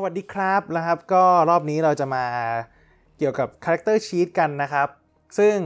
[0.00, 2.24] สวัสดีครับนะครับ ก็รอบนี้เราจะมา
[3.18, 4.88] เกี่ยวกับ character sheet กันนะครับ
[5.38, 5.56] ซึ่ง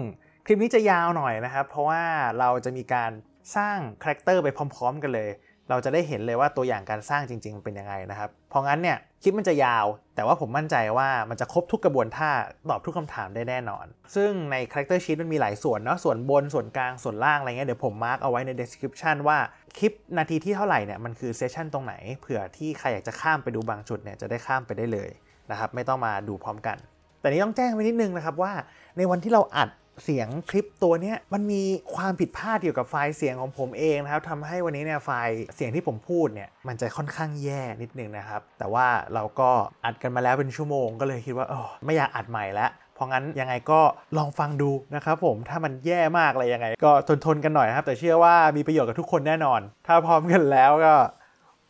[0.47, 2.03] คลิปนี้จะยาวหน่อยนะครับ เพราะว่า
[2.39, 3.11] เราจะมีการ
[3.57, 5.31] สร้าง character ไปพร้อม ๆ กันเลย
[5.73, 12.31] เราจะได้เห็นเลยว่าตัวอย่างการสร้างจริง ๆ เป็นยังไงนะครับ เพราะงั้นเนี่ยคลิปมันจะยาว แต่ว่าผมมั่นใจว่ามันจะครบทุกกระบวนท่า
[12.71, 19.39] ตอบทุกคำถามได้แน่นอน ซึ่งใน Character Sheet มันมีหลายส่วนเนาะส่วนบนส่วนกลางส่วนล่างอะไรเงี้ยเดี๋ยวผม mark เอาไว้ใน description ว่า
[19.79, 25.11] คลิปนาทีที่เท่าไหร่เนี่ยมันคือเซสชันตรงไหนเผื่อที่ใครอยากจะข้ามไปดูบางจุดเนี่ยจะได้ข้ามไปได้เลย
[25.51, 26.77] นะครับไม่ต้องมาดูพร้อมกัน
[27.21, 28.53] แต่นี้ต้องแจ้งไว้นิดนึงนะครับว่า
[28.99, 29.69] ในวันที่เราอัด
[30.05, 31.63] เสียงคลิปตัวเนี้ยมันมี
[31.95, 39.51] ความผิดพลาดเกี่ยวกับไฟล์เสียงของผมเองนะครับทำให้วันนี้เนี่ยไฟล์เสียงที่ผมพูดเนี่ยมันจะค่อนข้างแย่นิดนึงนะครับ แต่ว่าเราก็
[39.85, 43.81] อัดกันมาแล้วเป็นชั่วโมงก็เลยคิดว่าเออไม่อยากอัดใหม่แล้วเพราะงั้นยังไงก็
[44.19, 50.95] ลองฟังดูนะครับผมถ้ามันแย่มากอะไรยังไง ก็ทนทนกันหน่อยนะครับ แต่เชื่อว่ามีประโยชน์กับทุกคนแน่นอน ถ้าพร้อมกันแล้วก็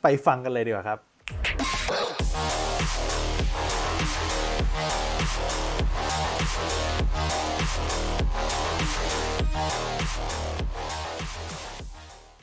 [0.02, 0.98] ไปฟังกันเลยดีกว่าครับ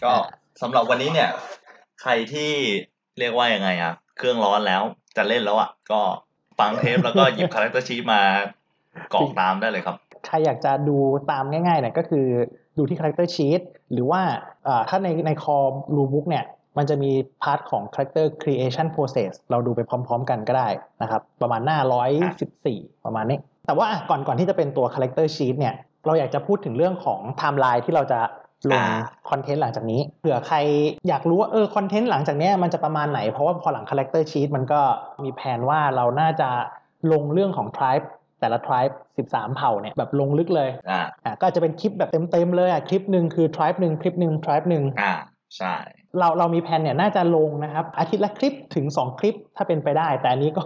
[0.04, 0.14] ก็
[0.62, 1.30] สำหรับวันนี้เนี่ย
[2.02, 2.52] ใครที่
[3.20, 4.82] เรียกว่ายังไงอะเครื่องร้อนแล้ว
[5.18, 6.02] จะเล่นแล้วอะก็
[6.60, 8.22] ฟังเทปแล้วก็หยิบ character sheet มา
[9.14, 10.98] กรอกตามได้เลยครับ ใครอยากจะดู
[11.32, 12.26] ตามง่ายๆเนี่ยก็คือ
[12.78, 13.62] ดูที่ Character Sheet
[13.92, 14.22] หรือว่า
[14.68, 16.46] อ่าถ้าในใน core rulebook เนี่ย
[16.78, 17.12] มันจะมี
[17.44, 20.68] part ของ Character Creation Process เราดูไปพร้อม ๆ กันก็ได้
[21.02, 21.78] นะครับ ประมาณหน้า
[22.42, 28.20] 114 ประมาณนี้ แต่ว่าอะก่อนก่อนที่จะเป็นตัว Character Sheet เนี่ย เราอยากจะพูดถึงเรื่องของไทม์ไลน์ที่เราจะ
[28.68, 28.86] ลงอ่า
[29.30, 30.58] คอนเทนต์หลังจากนี้เผื่อใคร
[31.08, 34.82] อยากรู้ว่าเออคอนเทนต์หลังจากเนี้ยมันจะประมาณไหน เพราะว่าพอหลัง Character Sheet มันก็
[35.24, 36.50] มีแผนว่าเราน่าจะ
[37.12, 38.06] ลงเรื่องของ Tribe
[38.40, 38.94] แต่ละ tribe
[39.30, 45.14] 13 เผ่าเนี่ยแบบลงลึกเลยอ่าอะก็อาจจะเป็นคลิปแบบเต็มๆเลยอะคลิปหนึ่งคือ tribe หนึ่งคลิปหนึ่ง tribe หนึ่งอ่า
[45.58, 45.74] ใช่
[46.18, 50.66] เราเรามีแผนเนี่ยน่าจะลงนะครับ อาทิตย์ละคลิปถึง 2 คลิปถ้าเป็นไปได้ แต่อันนี้ก็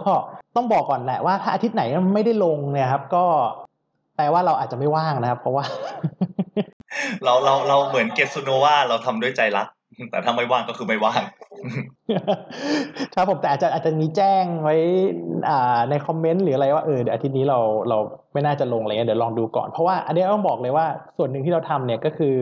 [0.56, 1.82] ต้องบอกก่อนแหละว่าถ้าอาทิตย์ไหน
[2.14, 3.24] ไม่ได้ลงเนี่ยครับ ก็
[4.16, 5.64] แปลว่าเราอาจจะไม่ว่างนะครับ เพราะว่า
[7.24, 9.68] เราเราเราเหมือนเกสโนว่าเราทำด้วยใจรัก
[10.10, 11.22] แต่ถ้าไม่ว่างก็คือไม่ว่าง
[13.14, 14.76] ครับผมแต่อาจจะอาจจะมีแจ้งไว้
[15.48, 17.58] อ่าในคอมเมนต์หรืออะไรว่าเออเดี๋ยวอาทิตย์นี้เรา
[17.88, 17.98] เรา
[18.32, 20.86] ไม่น่าจะลงอะไรเงี้ยเดี๋ยวลองดูก่อนเพราะว่าอันนี้ต้องบอกเลยว่า
[21.16, 22.36] ส่วนหนึ่งที่เราทำเนี่ยก็คือ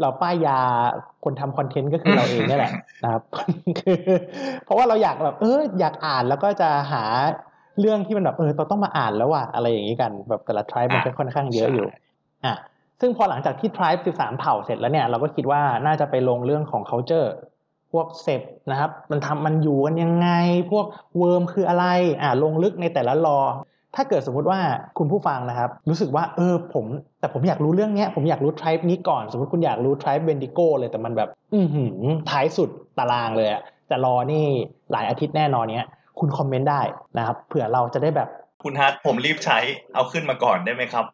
[0.00, 0.58] เราป้ายยา
[1.24, 2.72] คนทำคอนเทนต์ก็คือเราเองเนี่ยแหละ
[3.04, 3.22] นะครับ
[3.78, 3.98] คือ
[4.64, 7.04] เพราะว่าเราอยากแบบเอออยากอ่านแล้วก็จะหา
[7.80, 11.86] เรื่องที่มันแบบเออเราต้องมาอ่านแล้วว่ะอะไรอย่างนี้กัน แบบแต่ละทริปมันก็ค่อนข้างเยอะอยู่
[12.46, 12.54] อะ
[13.00, 17.28] ซึ่งพอหลังจากที่ tribe 13 เผ่าเสร็จแล้วเนี่ยเราก็คิดว่าน่าจะไปลงเรื่องของ culture
[17.92, 20.28] พวกเซปนะครับ มันทำมันอยู่กันยังไง
[20.72, 20.86] พวก
[21.18, 21.86] เวิร์มคืออะไร
[22.22, 23.38] อ่าลงลึกในแต่ละรอ
[23.94, 24.60] ถ้าเกิดสมมุติว่า
[24.98, 26.84] คุณผู้ฟังนะครับ รู้สึกว่าเออผม
[27.20, 34.44] แต่ผมอยากรู้เรื่องเนี้ยผมอยากรู้ tribe นี้ก่อน สมมติคุณอยากรู้ tribe Bendigo เลยแต่มันแบบ อือหือท้ายสุดตารางเลยอะจะรอนี่
[34.92, 35.88] หลายอาทิตย์แน่นอนเนี้ย
[36.20, 36.80] คุณคอมเมนต์ได้
[37.18, 38.28] นะครับเผื่อเราจะได้แบบ
[38.62, 39.58] คุณฮัทผมรีบใช้
[39.94, 41.04] เอาขึ้นมาก่อนได้ไหมครับ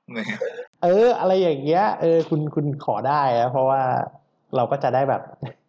[0.83, 3.81] เออ อะไรอย่างเงี้ย เออ คุณคุณขอได้นะเพราะว่า
[4.57, 5.23] เราก็จะได้แบบ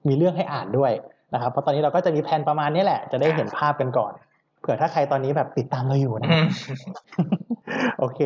[0.07, 0.91] มีเรื่องให้อ่านด้วย
[1.33, 4.13] นะครับ เพราะตอนนี้เราก็จะมีแผนประมาณนี้แหละ จะได้เห็นภาพกันก่อน
[4.59, 6.29] เผื่อถ้าใครตอนนี้แบบติดตามเราอยู่นะ
[7.99, 8.21] โอเค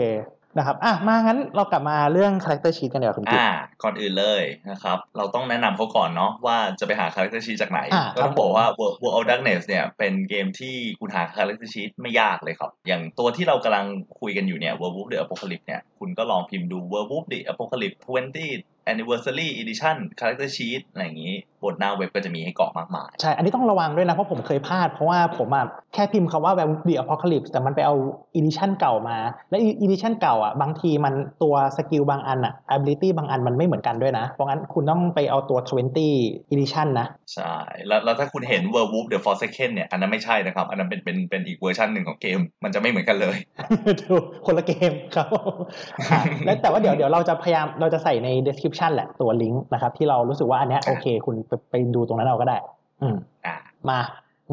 [0.57, 3.49] นะครับอะมางั้นเรากลับมาเรื่อง character sheet กันเดี๋ยวคุณกิ๊อ่า
[3.83, 13.85] ก่อนอื่นเลยนะครับเราต้องแนะนำเขาก่อนเนาะว่าจะไปหา character sheet จากไหนอ่าก็ต้องบอกว่า World World of Darkness เนี่ยเป็นเกมที่คุณหา character sheet ไม่ยากเลยครับ อย่างตัวที่เรากำลัง
[14.19, 21.33] คุยกันอยู่เนี่ย Werewolf the Apocalypse เนี่ยคุณก็ลองพิมพ์ดู Werewolf the Apocalypse 20 Anniversary Edition Character Sheet อะไรอย่างนี้
[21.63, 25.65] บนหน้าเว็บก็จะมีให้กรอกมากมาย ใช่ อันนี้ต้องระวังด้วยนะ เพราะผมเคยพลาด เพราะว่าผมอะ
[25.97, 27.95] แค่พิมพ์คำว่าแบบ The Apocalypse แต่มันไปเอา
[28.39, 29.17] edition เก่ามา
[29.49, 31.13] และ edition เก่าอะบางทีมัน
[31.43, 35.59] ตัวสกิลบางอันอะ ability บางอันมันไม่เหมือนกันด้วยนะ เพราะงั้นคุณต้องไปเอาตัว
[36.05, 37.53] 20 edition นะ ใช่
[37.87, 43.35] แล้วแล้วถ้าคุณเห็น Werewolf the Forsaken เนี่ย อันนั้นไม่ใช่นะครับ อันนั้นเป็นเป็นเป็นอีกเวอร์ชันหนึ่งของเกม มันจะไม่เหมือนกันเลย
[44.01, 45.27] ถูกคนละเกมครับ
[46.11, 52.57] อะแล้วแต่ว่าเดี๋ยวเดี๋ยวเราจะพยายามเราจะใส่ใน description แหละตัวลิงก์นะครับที่เรารู้สึกว่าอันเนี้ยโอเค คุณไปไปดูตรงนั้นเอาก็ได้
[53.01, 53.15] อืม
[53.45, 53.55] อ่า
[53.89, 53.99] มา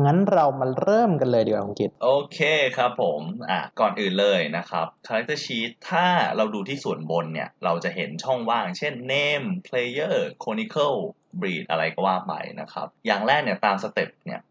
[0.05, 2.39] งั้นเรามาเริ่มกันเลยดีกว่าคุณกิตโอเค
[2.77, 3.21] ครับผม
[3.51, 6.07] อะก่อนอื่นเลยนะครับ Character Sheet ถ้า
[6.37, 10.99] เราดูที่ส่วนบนเนี่ย เราจะเห็นช่องว่าง เช่น Name Player Chronicle
[11.41, 14.43] Breed อะไรก็ว่าไปนะครับ อย่างแรกเนี่ยตามสเต็ปเนี่ย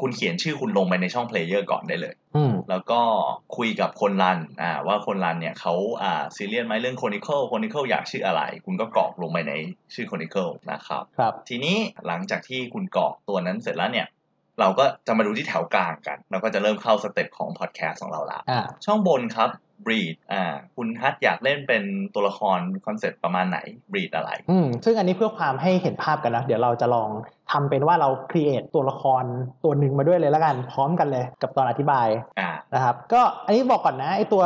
[0.00, 3.00] คุณเขียนชื่อคุณลงไปในช่อง Player ก่อนได้เลยอืมแล้วก็
[3.56, 9.52] คุยกับคนรันอ่าว่าคนรันเนี่ยเขาอ่าซีเรียสไหมเรื่อง Chronicle Chronicle อยากชื่ออะไร คุณก็กรอกลงไปใน
[9.94, 11.76] ชื่อ Chronicle นะครับครับ ทีนี้
[12.06, 14.06] หลังจากที่คุณกรอกตัวนั้นเสร็จแล้วเนี่ย
[14.62, 19.50] เราก็จะมาดูที่แถวกลางกัน เราก็จะเริ่มเข้าสเต็ปของพอดแคสต์ของเราละอ่าช่องบนครับ
[19.86, 20.44] breed อ่า
[20.76, 21.82] คุณฮัทอยากเล่นเป็น
[22.14, 23.58] ตัวละครคอนเซ็ปต์ประมาณไหน
[23.92, 27.10] breed อะไรอืมซึ่งอันนี้เพื่อความให้เห็นภาพกันนะเดี๋ยวเราจะลอง
[27.52, 29.24] ทำเป็นว่าเรา create ตัวละคร
[29.64, 32.08] ตัวหนึ่งมาด้วยเลยแล้วกัน พร้อมกันเลยกับตอนอธิบาย
[32.40, 34.44] อ่านะครับก็อันนี้บอกก่อนนะไอตัว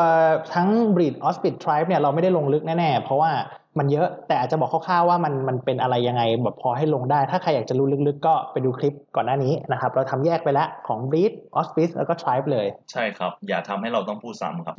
[0.54, 3.30] ทั้ง breed auspice tribe เนี่ยเราไม่ได้ลงลึกแน่ๆ เพราะว่า
[3.78, 14.76] มันเยอะแต่อาจจะบอกคร่าวๆว่ามันมันเป็นอะไรยังไงแบบพอให้ลงได้ ถ้าใครอยากจะรู้ลึกๆ ก็ไปดูคลิปก่อนหน้านี้นะครับ เราทำแยกไปแล้วของ breed auspice แล้วก็ tribe เลย ใช่ครับ อย่าทำให้เราต้องพูดซ้ำครับ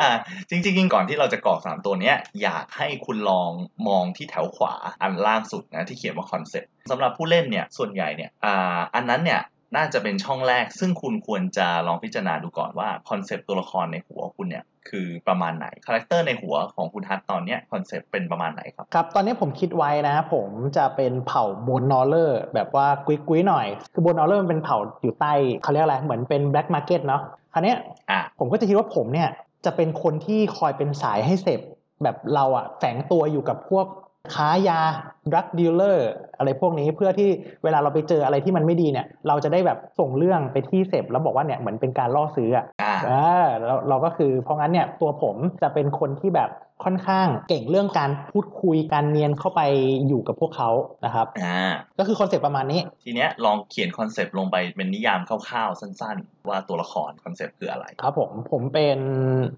[0.00, 0.10] อ่า
[0.48, 3.50] จริงๆก่อนที่เราจะกรอกสามตัวเนี้ย อยากให้คุณลอง
[3.88, 9.40] มองที่แถวขวาอันล่างสุดนะที่เขียนว่าคอนเซ็ปต์สำหรับผู้เล่นเนี่ยส่วนใหญ่เนี่ยอ่าอันนั้นเนี่ย
[9.76, 25.32] น่าจะเป็นช่องแรก ซึ่งคุณควรจะลองพิจารณาดูก่อนว่าคอนเซ็ปต์ตัวละครในหัวคุณเนี่ยคือประมาณไหนคาแรคเตอร์ในหัวของคุณฮัทตอนเนี้ยคอนเซ็ปต์เป็นประมาณไหนครับ ครับ ตอนนี้ผมคิดไว้นะผมจะเป็นเผ่า Bone Gnawer แบบว่ากุ้ยกุ้ยๆหน่อย คือ Bone Gnawer มันเป็นเผ่าอยู่ใต้
[25.62, 27.22] เขาเรียกอะไรเหมือนเป็น black market เนาะ
[27.52, 27.78] คราวเนี้ย
[28.10, 29.28] อ่าผมก็จะคิดว่าผมเนี่ย
[29.64, 31.60] จะเป็นคนที่คอยเป็นสายให้ sept
[32.02, 33.86] แบบเราอะแฝงตัวอยู่กับพวก
[34.34, 34.94] ค้ายา
[35.34, 37.30] drug dealer อะไรพวกนี้เพื่อที่
[37.64, 46.50] เวลาเราไปเจออะไรที่มันไม่ดีเนี่ย เราจะได้แบบส่งเรื่องไปที่ sept แล้วบอกว่าเนี่ยเหมือนเป็นการล่อซื้ออะอ่าอ่าเราเราก็คือเพราะงั้นเนี่ยตัวผมจะเป็นคนที่แบบ
[46.84, 49.60] ค่อนข้างเก่งเรื่องการพูดคุยการเนียนเข้าไป
[50.08, 50.70] อยู่กับพวกเขา
[51.04, 51.58] นะครับอ่า
[51.98, 58.98] ก็คือคอนเซ็ปต์ประมาณนี้ ทีเนี้ยลองเขียนคอนเซปต์ลงไปเป็นนิยามคร่าวๆ สั้นๆ ว่าตัวละครคอนเซปต์คืออะไร ครับผมผมเป็น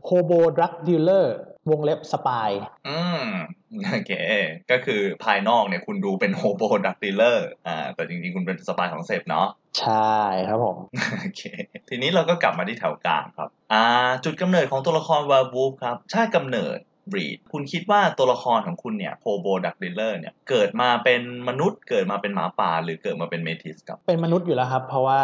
[0.05, 1.37] hobo drug dealer
[1.71, 2.51] วงเล็บ spy
[2.89, 3.27] อืม
[3.91, 4.13] โอเค
[4.71, 9.47] ก็คือภายนอกเนี่ยคุณดูเป็น hobo drug dealer อ่า แต่จริงๆ คุณเป็น spy ของ sept เนาะ
[9.81, 10.15] ใช่
[10.49, 10.77] ครับผม
[11.21, 11.43] โอเค
[11.89, 13.85] ทีนี้เราก็กลับมาที่แถวกลางครับ อ่า
[14.25, 16.79] จุดกำเนิดของตัวละคร werewolf ครับ ชาติกำเนิด
[17.13, 25.21] breed คุณคิดว่าตัวละครของคุณเนี่ย hobo drug dealer เนี่ยเกิดมาเป็นมนุษย์เกิดมาเป็นหมาป่า หรือเกิดมาเป็น metis ครับเป็นมนุษย์อยู่แล้วครับ เพราะว่า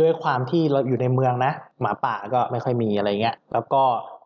[0.00, 3.82] ด้วยความที่เราอยู่ในเมืองนะ หมาป่าก็ไม่ค่อยมีอะไรเงี้ยแล้วก็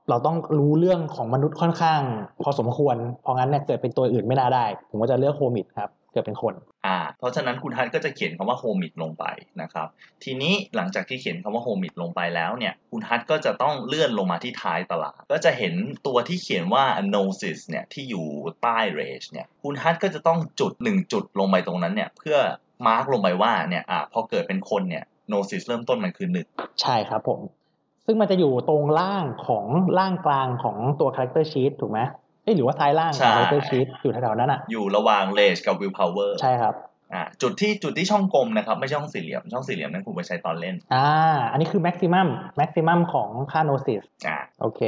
[0.08, 2.00] เราต้องรู้เรื่องของมนุษย์ค่อนข้าง
[2.42, 6.54] พอสมควร เพราะงั้นเนี่ยเกิดเป็นตัวอื่นไม่น่าได้ ผมก็จะเลือก homid ครับ เกิดเป็นคน
[6.86, 9.24] อ่า เพราะฉะนั้นคุณฮัทก็จะเขียนคำว่า homid ลงไป
[9.62, 9.88] นะครับ
[10.24, 15.74] ทีนี้หลังจากที่เขียนคำว่า homid ลงไปแล้วเนี่ย คุณฮัทก็จะต้องเลื่อนลงมาที่ท้ายตารางก็จะเห็น
[16.06, 18.26] ตัวที่เขียนว่า gnosis เนี่ยที่อยู่
[18.62, 22.38] ใต้ rage เนี่ย คุณฮัทก็จะต้องจุดหนึ่งจุดลงไปตรงนั้นเนี่ยเพื่อ
[22.86, 26.46] มาร์กลงไปว่าเนี่ยอ่าพอเกิดเป็นคนเนี่ย nosis เริ่มต้นมันคือหนึ่ง
[26.82, 27.40] ใช่ครับผม
[28.06, 29.64] ซึ่งมันจะอยู่ตรงล่างของ
[29.98, 32.22] ล่างกลางของตัว character sheet ถูกไหมเอ้ย
[32.56, 36.74] หรือว่าซ้ายล่างของ character sheet อยู่แถวๆนั้นอะ อยู่ระหว่าง range กับ willpower ใช่ครับ
[37.12, 41.08] อ่าจุดที่จุดที่ช่องกลมนะครับ ไม่ใช่ช่องสี่เหลี่ยมช่องสี่เหลี่ยมนั้นคุณไปใช้ตอนเล่นอ่า
[41.50, 42.28] อันนี้คือ maximum
[42.60, 44.82] maximum ของค่า nosis อ่าโอเค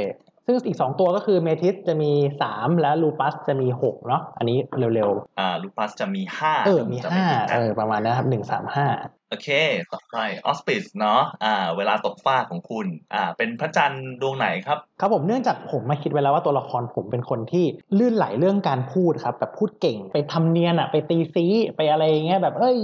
[0.45, 2.11] ซึ่งอีก 2 ตัวก็คือเมทิสจะมี
[2.47, 4.57] 3 และลูปัสจะมี 6 เนาะอันนี้
[4.95, 9.49] เร็วอ่าลูปัสจะมีห้าๆเออมีจะไผิด5นะเออประมาณนะครับ1 3 5โอเค
[9.93, 17.65] ต่อไปออสปิสเนาะ อ่า เวลาตกฟ้าของคุณ อ่า เป็นพระจันทร์ดวงไหนครับ ครับผมเนื่องจากผมมาคิดไว้แล้วว่าตัวละครผมเป็นคนที่
[17.97, 21.45] ลื่นไหลเรื่องการพูดครับ แบบพูดเก่ง ไปทำเนียนอะไปตีซี
[21.75, 22.77] ไปอะไรอย่างเงี้ย แบบ เอ้ย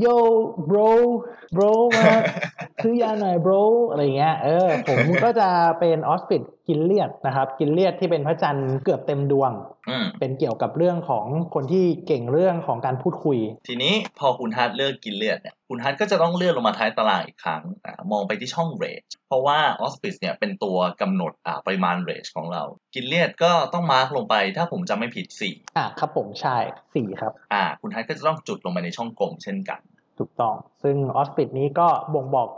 [0.00, 0.06] โย
[0.70, 0.90] bro
[1.56, 2.12] bro มา
[2.82, 5.48] ซื้อยาหน่อย bro อะไรเงี้ย เออ ผมก็จะ
[5.80, 9.52] เป็นออสปิดกินเลียดนะครับ กินเลียดที่เป็นพระจันทร์เกือบเต็มดวง
[10.20, 13.38] เป็นเกี่ยวกับเรื่องของคนที่เก่งเรื่องของการพูดคุย
[13.68, 22.62] ทีนี้พอคุณฮัทเลือกกินเลือดเนี่ยคุณฮัทก็จะต้องเลื่อนลงมาท้ายตารางอีกครั้งอ่ามองไปที่ช่องเรจเพราะว่าออสปิสเนี่ยเป็นตัวกำหนดอ่าปริมาณเรจของเรา
[22.94, 25.26] กินเลือดก็ต้องมาร์กลงไปถ้าผมจำไม่ผิด
[25.76, 26.56] อะครับผมใช่
[26.94, 29.80] สี่ครับ4อ่าคุณฮัทก็จะต้องจุดลงไปในช่องกลมเช่นกัน
[30.18, 32.48] ถูกต้อง ซึ่งออสปิดนี้ก็บ่งบอก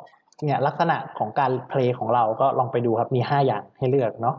[0.45, 4.37] เนี่ยลักษณะของการ play ของเราก็ลองไปดูครับมี 5 อย่างให้เลือกเนาะ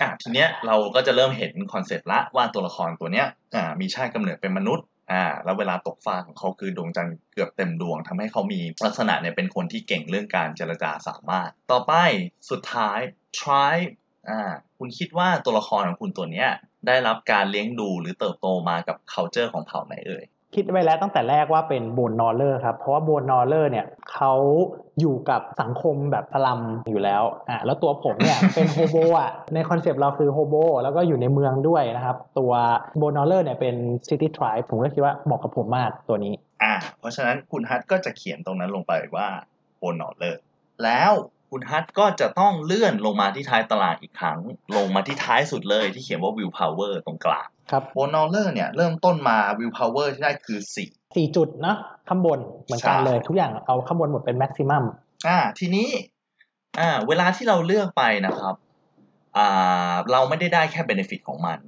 [0.00, 11.92] อะทีเนี้ยเราก็จะเริ่มเห็นคอนเซปต์ละว่าตัวละครตัวเนี้ยอ่ามีชาติกำเนิดเป็นมนุษย์อ่าแล้วเวลาตกฟ้าของเขาคือดวงจันทร์เกือบเต็มดวงทำให้เขามีลักษณะเนี่ยเป็นคนที่เก่งเรื่องการเจรจาสามารถ ต่อไป
[12.50, 12.98] สุดท้าย
[13.38, 13.92] tribe
[14.28, 14.40] อ่า
[14.78, 16.48] คุณคิดว่าตัวละครของคุณตัวเนี้ย
[16.86, 20.24] ได้รับการเลี้ยงดูหรือเติบโตมากับ culture ของเผ่าไหนเอ่ย
[20.56, 24.32] คิดไว้แล้วตั้งแต่แรกว่าเป็น Bone Gnawer ครับ เพราะว่า Bone Gnawer เนี่ยเขา
[25.00, 26.60] อยู่กับสังคมแบบสลัม
[26.90, 32.52] อยู่แล้วอ่าแล้วตัวผมเนี่ยเป็น hobo อะในคอนเซปต์เราคือ hobo แล้วก็อยู่ในเมืองด้วยนะครับ ตัว
[32.98, 33.74] Bone Gnawer เนี่ยเป็น
[34.08, 39.28] city tribeิปผมก็คิดว่าเหมาะกับผมมากตัวนี้อ่าเพราะฉะนั้นคุณฮัทก็จะเขียนตรงนั้นลงไปว่า
[39.78, 40.40] Bone Gnawer
[40.84, 41.12] แล้ว
[41.50, 44.38] คุณฮัทก็จะต้องเลื่อนลงมาที่ท้ายตารางอีกครั้ง
[44.76, 51.76] ลงมาที่ท้ายสุดเลยที่เขียนว่า will power ตรงกลาง ครับ Bone Gnawer เนี่ยเริ่มต้นมา will power ที่ได้คือ4สี่จุดเนาะ
[52.08, 54.84] ข้างบนเหมือนกันใช่เลยทุกอย่างเอาข้างบนหมดเป็นแม็กซิมัม
[55.28, 55.88] อ่าทีนี้
[56.80, 58.54] อ่าเวลาที่เราเลือกไปนะครับ
[59.36, 61.58] อ่าเราไม่ได้ได้แค่ benefit ของมัน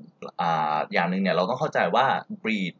[0.41, 2.07] อ่าอย่างหนึ่งเนี่ยเราต้องเข้าใจว่า
[2.43, 2.75] breed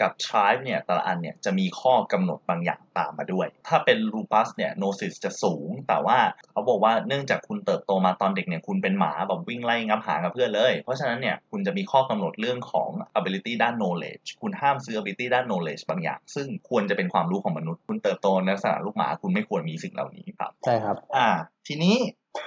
[0.00, 6.18] กับ tribe เนี่ยแต่ละอันเนี่ยจะมีข้อกำหนดบางอย่างตามมาด้วย ถ้าเป็น lupus เนี่ย gnosis จะสูง แต่ว่า
[6.52, 21.28] เขาบอกว่าเนื่องจากคุณเติบโตมาตอนเด็กเนี่ยคุณเป็นหมาแบบวิ่งไล่งับหางกับเพื่อนเลย เพราะฉะนั้นเนี่ยคุณจะมีข้อกำหนดเรื่องของ ability ด้าน knowledge คุณห้ามซื้อ ability ด้าน knowledge บางอย่าง ซึ่งควรจะเป็นความรู้ของมนุษย์ คุณเติบโตในลักษณะลูกหมาคุณไม่ควรมีสิ่งเหล่านี้ครับใช่ครับอ่า
[21.66, 21.96] ทีนี้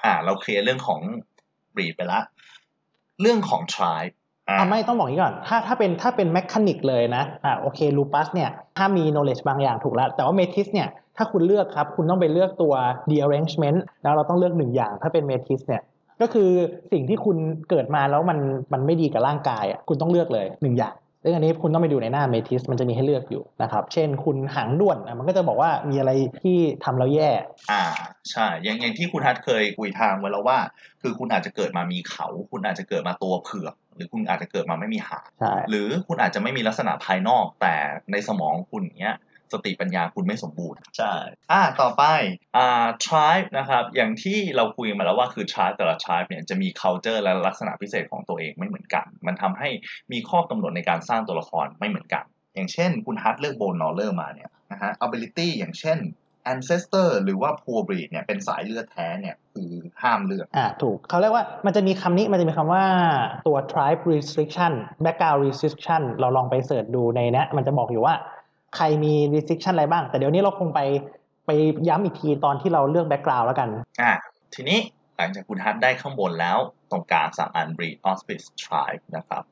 [0.06, 1.02] อ่าเราเคลียร์เรื่องของ
[1.76, 2.22] breed ไปละ
[3.22, 4.14] เรื่องของ tribe
[4.50, 12.74] อ่าไม่ต้องบอกนี้ก่อน ถ้าถ้าเป็นถ้าเป็น mechanic เลยนะอ่าโอเคลูปัสเนี่ยถ้ามี knowledge บางอย่างถูกแล้ว แต่ว่า metis เนี่ยถ้าคุณเลือกครับคุณต้องไปเลือกตัว
[13.12, 15.82] derangement แล้วเราต้องเลือกหนึ่งอย่าง ถ้าเป็น metis เนี่ย
[16.22, 16.50] ก็คือ
[16.92, 17.38] สิ่งที่คุณ
[17.70, 18.40] เกิดมาแล้วมัน
[18.74, 20.94] มันไม่ดีกับร่างกายอะคุณต้องเลือกเลยหนึ่งอย่าง
[21.26, 27.30] ซึ่งอันนี้คุณต้องไปดูในหน้าเมทิสมันจะมีให้เลือกอยู่นะครับ เช่นคุณหางด้วนอะมันก็จะบอกว่ามีอะไรที่ทำแล้วแย่
[27.72, 27.84] อ่า
[28.32, 30.60] ใช่อย่างอย่างที่คุณฮัทเคยคุยทางไว้แล้วว่า
[31.02, 37.74] คือคุณอาจจะเกิดมามีเขา คุณอาจจะเกิดมาตัวเผือกหรือคุณอาจจะเกิดมาไม่มีหางใช่หรือคุณอาจจะไม่มีลักษณะภายนอกแต่
[38.12, 39.16] ในสมองคุณเนี้ย
[39.56, 41.14] สติปัญญาคุณไม่สมบูรณ์ ใช่
[41.52, 42.04] อ่า ต่อไป
[42.58, 49.70] อ่า tribe นะครับ อย่างที่เราคุยมาแล้วว่าคือ tribe แต่ละ tribe เนี่ยจะมี culture และลักษณะพิเศษของตัวเองไม่เหมือนกัน มันทำให้
[50.12, 52.24] มีข้อกำหนดในการสร้างตัวละครไม่เหมือนกัน
[52.56, 56.00] อย่างเช่น คุณฮัทเลือกโบนนอลเลอร์มาเนี่ยนะฮะ ability อย่างเช่น
[56.54, 59.72] ancestor หรือว่า poor breed เนี่ยเป็นสายเลือดแท้เนี่ยคือ
[60.02, 62.86] ห้ามเลือก อ่าถูกเขาเรียกว่ามันจะมีคำนี้มันจะมีคำว่า
[63.48, 68.16] ตัว tribe restriction background restriction เราลองไปเสิร์ชดูในเนี้ยมันจะบอกอยู่ว่า
[68.76, 70.82] ใครมี restriction อะไรบ้าง แต่เดี๋ยวนี้เราคงไป
[71.46, 71.50] ไป
[71.88, 73.70] ย้ำอีกทีตอนที่เราเลือก background แล้วกัน
[74.02, 74.14] อะ
[74.56, 74.80] ทีนี้
[75.18, 76.58] หลังจากคุณฮัทได้ข้างบนแล้ว
[76.92, 79.44] ตรงกลางสามอัน breed auspice tribe นะครับ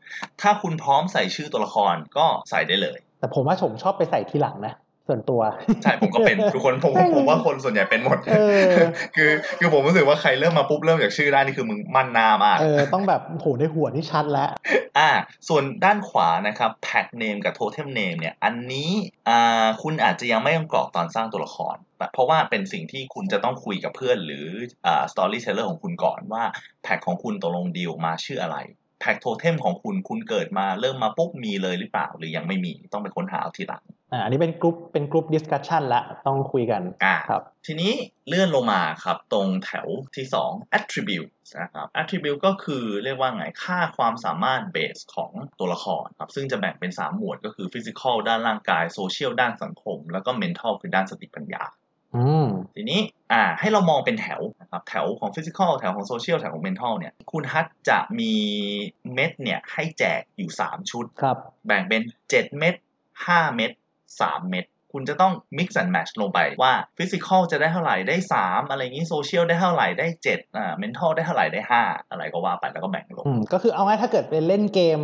[0.42, 4.74] ถ้าคุณพร้อมใส่ชื่อตัวละครก็ใส่ได้เลย แต่ผมว่าผมชอบไปใส่ทีหลังนะ
[5.08, 5.42] ส่วนตัว
[5.84, 8.78] ใช่ผมก็เป็นทุกคนผมผมว่าคนส่วนใหญ่เป็นหมดเออ
[9.16, 14.50] คือคือผมรู้สึกว่าใครเริ่มมาปุ๊บเริ่มจากชื่อได้นี่คือมึงมั่นหน้ามากเออต้องแบบโหในหัวที่ชัดแล้ว
[14.98, 15.10] อ่า
[15.48, 18.92] ส่วนด้านขวานะครับ pack name กับ totem name เนี่ยอันนี้
[19.30, 24.48] อ่าคุณอาจจะยังไม่ต้องกรอกตอนสร้างตัวละครแต่เพราะว่าเป็นสิ่งที่คุณจะต้องคุยกับเพื่อน หรือ
[24.86, 26.44] อ่า storyteller ของคุณก่อนว่า
[26.84, 28.60] แพ็กของคุณตกลงดีลมาชื่ออะไร
[29.02, 37.91] pack totem ของคุณคุณเกิดมาเริ่มมาปุ๊บมีเลยหรือเปล่า หรือยังไม่มีต้องไปค้นหาเอาทีหลัง อ่าอันนี้เป็นกรุ๊ปเป็นกรุ๊ป discussion ละต้องคุยกันอ่าครับ ทีนี้
[38.27, 50.74] เลื่อนลงมาครับ ตรงแถวที่ 2 attribute นะครับ attribute ก็คือเรียกว่าไงค่าความสามารถเบสของตัวละครครับ ซึ่งจะแบ่งเป็น 3 หมวดก็คือ physical ด้านร่างกาย social ด้านสังคม แล้วก็ mental
[50.82, 51.63] คือด้านสติปัญญา
[52.15, 53.01] อืมทีนี้
[53.32, 58.34] อ่าให้เรามองเป็นแถวนะครับแถวของ physical แถวของ social แถวของ mental เนี่ยคุณฮัทจะมี
[59.13, 62.01] เม็ดเนี่ยให้แจกอยู่ 3 ชุดครับแบ่งเป็น
[62.32, 62.75] 7 เม็ด
[63.17, 63.72] 5 เม็ด
[64.22, 64.65] 3 เม็ด
[64.96, 75.00] คุณจะต้อง mix and match ลงไปว่า physical จะได้เท่าไหร่ได้ 3 อะไรอย่างนี้ social ได้เท่าไหร่ได้7อ่า mental ได้เท่าไหร่ได้ 5 อะไรก็ว่าไปแล้วก็แบ่งลงอืมก็คือเอาง่ายถ้าเกิดเป็นเล่นเกม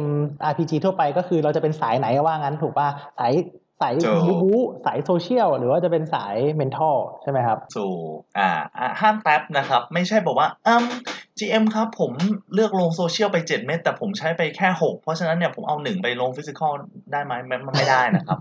[0.49, 2.87] RPG ทั่วไปก็คือเราจะเป็นสายไหนก็ว่างั้นถูกป่ะ
[3.19, 3.33] สาย
[3.81, 4.53] สายถูกบูบู
[4.85, 7.91] สายโซเชียลหรือว่าจะเป็นสายเมนทัลใช่ไหมครับสู่
[8.37, 10.83] อ่าอ่าห้ามแท็บนะครับ ไม่ใช่บอกว่าอืม
[11.39, 12.11] GM ครับผม
[12.53, 16.73] เลือกลงโซเชียลไป 7 เม็ดแต่ผมใช้ไปแค่ 6 เพราะฉะนั้นเนี่ยผมเอา 1 ไปลงฟิสิกอล
[17.11, 18.39] ได้ไหมมันมันไม่ได้นะครับ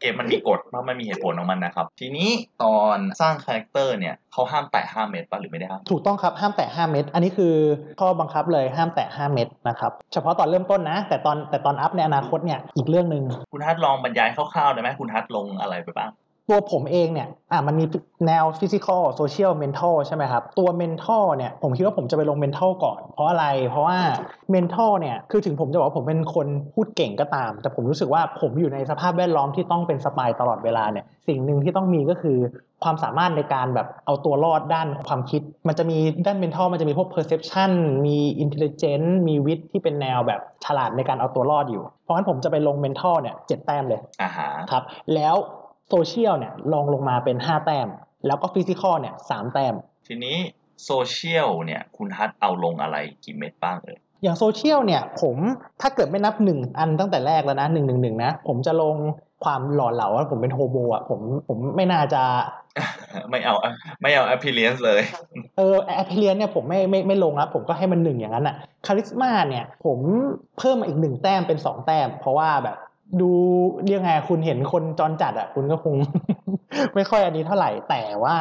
[0.00, 2.30] เกมมันมีกฎเพราะมันมีเหตุผลของมันนะครับ ทีนี้
[2.62, 7.54] ตอนสร้างคาแรคเตอร์เนี่ยเขาห้ามแตะ5เม็ดป่ะหรือไม่ได้ห้ามถูกต้องครับห้ามแตะ5เม็ดอันนี้คือ
[8.00, 16.10] ข้อบังคับเลยห้ามแตะ5เม็ดนะครับเฉพาะตอนเริ่มต้นนะ แต่ตอนแต่ตอนอัพในอนาคตเนี่ยอีกเรื่องหนึ่งคุณฮัทลองบรรยายคร่าวๆได้ไหมคุณฮัทลงอะไรไปบ้าง
[16.48, 17.84] ตัวผมเองเนี่ยอะมันมี
[18.26, 23.98] แนว physical social mental ใช่ไหมครับ ตัว mental เนี่ยผมคิดว่าผมจะไปลง mental ก่อน เพราะอะไร เพราะว่า
[24.50, 32.38] mental เนี่ยคือถึงผมจะบอกว่าผมเป็นคนพูดเก่งก็ตาม แต่ผมรู้สึกว่าผมอยู่ในสภาพแวดล้อมที่ต้องเป็น spy ตลอดเวลาเนี่ยสิ่งหนึ่งที่ต้องมีก็คือ
[32.84, 37.70] ความสามารถในการแบบเอาตัวรอดด้านความคิด มันจะมีด้าน mental มันจะมีพวก perception
[38.06, 44.82] มี intelligence มี wits ที่เป็นแนวแบบฉลาดในการเอาตัวรอดอยู่ เพราะงั้นผมจะไปลง mental เนี่ยเจ็ดแต้มเลยอ่าฮะครับ
[45.14, 45.36] แล้ว
[45.88, 47.88] โซเชียลเนี่ยรองลงมาเป็น 5 แต้ม
[48.26, 49.74] แล้วก็ physical เนี่ยสามแต้ม
[50.06, 50.36] ทีนี้
[50.84, 55.36] โซเชียลเนี่ยคุณฮัทเอาลงอะไรกี่เม็ดบ้างเอ่ยอย่างโซเชียลเนี่ยผม
[55.80, 58.96] ถ้าเกิดไม่นับ1อันตั้งแต่แรกแล้วนะ1นึนะผมจะลง
[59.44, 62.22] ความหล่อเหลาว่าผมเป็น hobo อะผมผมไม่น่าจะ
[63.30, 63.54] ไม่เอา
[64.02, 65.02] ไม่เอา appearance เลย
[65.56, 69.98] เออ appearance เนี่ยผมไม่ไม่ไม่ลงแล้วผมก็ให้มันหนึ่งอย่างนั้นอะ charisma เนี่ยผม
[70.58, 72.76] เพิ่มมาอีกหนึ่งแต้มเป็นสองแต้ม เพราะว่าแบบ
[73.20, 73.30] ดู
[73.86, 75.94] เรียกไงคุณเห็นคนจรจัดอะ คุณก็คง
[76.94, 78.36] ไม่ค่อยอันนี้เท่าไหร่ แต่ว่า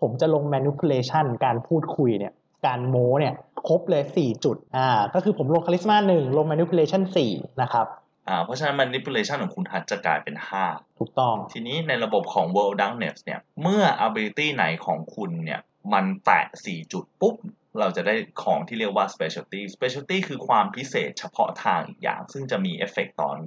[0.00, 2.32] ผมจะลง manipulation การพูดคุยเนี่ย
[2.66, 3.34] การโม้เนี่ย
[3.68, 7.86] ครบเลย 4 จุด อ่า ก็คือผมลง charisma หนึ่งลง manipulation 4 นะครับ
[8.28, 10.36] อ่า เพราะฉะนั้น manipulation ของคุณฮัทจะกลายเป็น
[10.68, 15.60] 5 ถูกต้อง ทีนี้ในระบบของ World Darkness เนี่ย เมื่อ ability ไหนของคุณเนี่ย
[15.92, 17.34] มันแตะ 4 จุดปุ๊บ
[17.78, 23.38] เราจะได้ของที่เรียกว่า specialty specialty คือความพิเศษเฉพาะทางอีกอย่าง ซึ่งจะมีเอฟเฟกตอน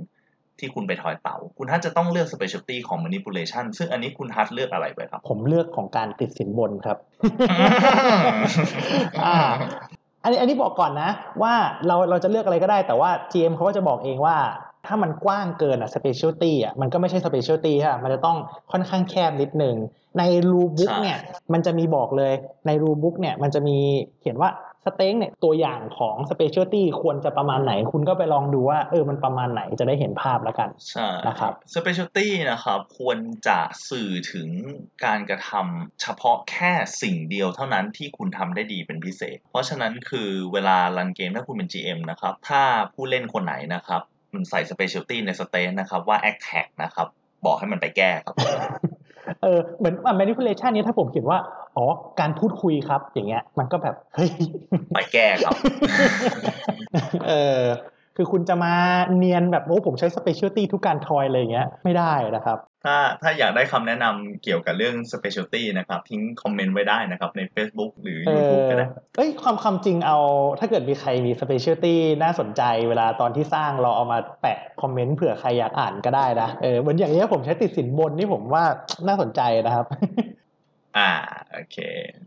[0.61, 6.97] ที่คุณไปทอยเต๋า คุณฮัทจะต้องเลือก specialty ของ manipulation ซึ่งอันนี้คุณฮัทเลือกอะไรไปครับ ผมเลือกของการติดสินบนครับ
[9.25, 9.37] อ่า
[10.23, 11.09] อันนี้อันนี้บอกก่อนนะ
[11.41, 11.53] ว่า
[11.87, 14.37] เราเราจะเลือกอะไรก็ได้แต่ว่า GM เขาก็จะบอกเองว่า
[14.87, 18.37] ถ้ามันกว้างเกินอะ specialty อะมันก็ไม่ใช่ specialty ฮะมันจะต้อง
[18.71, 19.75] ค่อนข้างแคบนิดนึง
[20.17, 21.19] ใน rule book ใช่เนี่ย
[21.53, 22.33] มันจะมีบอกเลย
[22.67, 23.77] ใน rule book เนี่ยมันจะมี
[24.19, 24.49] เขียนว่า
[24.85, 33.59] สเต็งเนี่ยตัวอย่างของ specialty ควรจะประมาณไหน คุณก็ไปลองดูว่าเออมันประมาณไหนจะได้เห็นภาพแล้วกันใช่นะครับ specialty นะครับควรจะ
[33.89, 34.49] สื่อถึง
[35.05, 36.71] การกระทำเฉพาะแค่
[37.01, 44.01] สิ่งเดียวเท่านั้นที่คุณทำได้ดีเป็นพิเศษ เพราะฉะนั้นคือเวลารันเกมถ้าคุณเป็น GM นะครับถ้าผู้เล่นคนไหนนะครับ
[44.33, 47.07] มันใส่ specialty ในสเตนนะครับว่า attack นะครับ
[47.45, 48.35] บอกให้มันไปแก้ครับ
[49.41, 51.39] เออเหมือนอะ manipulation นี้ถ้าผมเขียนว่า
[51.77, 51.85] อ๋อ
[52.19, 54.29] การพูดคุยครับ อย่างเงี้ย มันก็แบบ เฮ้ย
[54.93, 55.55] ไปแก้ครับ
[57.27, 57.63] เออ
[58.21, 58.73] คือคุณจะมา
[59.17, 68.87] เนียนแบบโอ้ผมใช้ specialty ทุกการทอยอะไรอย่างเงี้ยไม่ได้นะครับ ถ้าถ้าอยากได้คำแนะนำเกี่ยวกับเรื่อง specialty นะครับ ทิ้งคอมเมนต์ไว้ได้นะครับ ใน Facebook หรือเอ YouTube อก็ได้
[69.17, 70.17] เอ้ยความความจริงเอา
[70.59, 78.63] ถ้าเกิดมีใครมี specialty น่าสนใจเวลาตอนที่สร้างเราเอามาแปะคอมเมนต์เผื่อใครอยากอ่านก็ได้นะเออเหมือนอย่างเงี้ยผมใช้ติดสินบนนี่ผมว่า
[79.07, 79.85] น่าสนใจนะครับ
[80.97, 81.11] อ่า
[81.53, 81.77] โอเค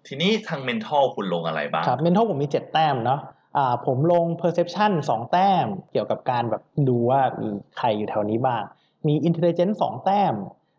[0.07, 3.44] ทีนี้ทาง mental คุณลงอะไรบ้างครับ mental ผมมี7แต้มเนาะอ่า
[3.87, 8.63] ผมลง perception 2 แต้ม เกี่ยวกับการแบบดูว่ามีใครอยู่แถวนี้บ้าง
[9.07, 10.35] มี intelligence 2 แต้ม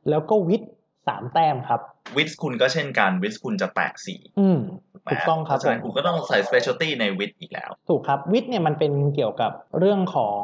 [0.10, 0.64] แล้วก็ wit
[0.98, 1.82] 3แต้มครับ
[2.16, 4.60] วิทคุณก็เช่นกัน วิทคุณจะแตกสีอืม
[4.94, 10.42] ถูกไหมถูกต้องครับเพาะฉะนั้นผมคุณก็ต้องใส่ specialty ในวิทอีกแล้ว ถูกครับ วิทย์เนี่ยมันเป็นเกี่ยวกับเรื่องของ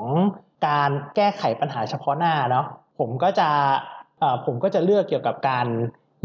[0.67, 2.65] การแก้ไขปัญหาเฉพาะหน้าเนาะ
[2.99, 3.49] ผมก็จะ
[4.19, 5.67] เอ่อผมก็จะเลือกเกี่ยวกับการ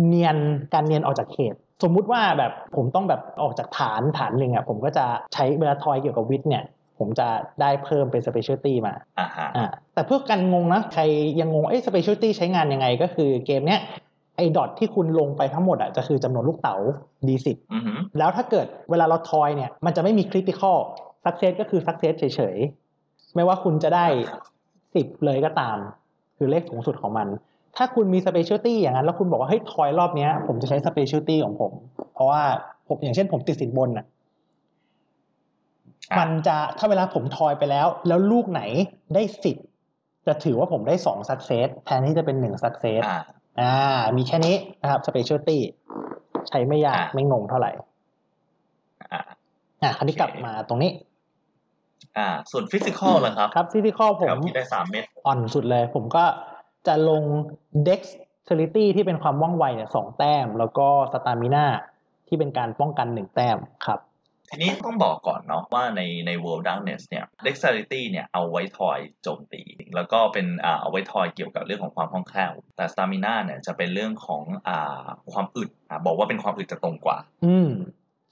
[0.07, 0.37] เนียน
[0.75, 6.65] การเนียนออกจากเขต สมมุติว่าแบบผมต้องแบบออกจากฐานฐานหนึ่งอะผมก็จะใช้เวลาทอยเกี่ยวกับวิทย์เนี่ย
[6.99, 7.29] ผมจะ
[7.61, 11.03] ได้เพิ่มเป็น specialty มาอ่าฮะอ่าแต่เพื่อกันงงนะ ใคร
[11.41, 13.81] ยังงง เอ้ย specialty ใช้งานยังไงก็คือเกมเนี้ย
[14.37, 16.77] ไอ้ดอทที่คุณลงไปทั้งหมดอะจะคือจำนวนลูกเต๋า
[17.27, 20.77] d10 อือหือแล้วถ้าเกิดเวลาเราทอยเนี่ย มันจะไม่มี critical
[21.25, 24.07] success ก็คือ success เฉยๆ ไม่ว่าคุณจะได้
[24.67, 25.77] 10 เลยก็ตาม
[26.37, 27.29] คือเลขสูงสุดของมัน
[27.77, 31.73] ถ้าคุณมี specialty อย่างนั้น แล้วคุณบอกว่าเฮ้ยทอยรอบเนี้ย ผมจะใช้ specialty ของผม
[32.15, 32.43] เพราะว่า
[32.89, 34.07] ผมอย่างเช่นผมติดสินบนอะ
[36.11, 38.63] อะมันจะถ้าเวลาผมทอยไปแล้ว แล้วลูกไหน
[39.15, 39.57] ได้สิบ
[40.27, 43.19] จะถือว่าผมได้สองสักเซสแทนที่จะเป็นหนึ่งสักเซสอ่า
[43.61, 45.59] อ่ามีแค่นี้นะครับ specialty
[46.49, 47.71] ใช้ไม่ยากอ่าไม่งงเท่าไหร่
[49.13, 49.21] อ่า
[49.83, 50.91] อะคราวนี้โอเคกลับมาตรงนี้
[52.19, 56.25] อ่า ส่วน physical ล่ะครับ ครับ physical ผมแถวที่ได้สามเม็ดอ่อนสุดเลย ผมก็
[56.87, 57.23] จะลง
[57.89, 61.67] dexterity ที่เป็นความว่องไวเนี่ยสองแต้ม แล้วก็ stamina
[62.29, 64.01] ที่เป็นการป้องกันหนึ่งแต้มครับ
[64.51, 69.63] ทีนี้ต้องบอกก่อนเนาะว่าในใน World Darkness เนี่ย Dexterity เนี่ยเอาไว้ทอยโจมตี
[69.95, 77.71] แล้วก็เป็นอ่าเอาไว้ทอยเกี่ยวกับเรื่องของความคล่องแคล่ว แต่ Stamina เนี่ยจะเป็นเรื่องของอ่าความอึดอ่าบอกว่าเป็นความอึดจะตรงกว่า อืม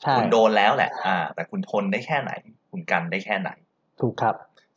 [0.02, 2.32] ใช่คุณโดนแล้วแหละอ่าแต่คุณทนได้แค่ไหน
[2.70, 3.50] คุณกันได้แค่ไหน
[4.00, 4.34] ถูกครับ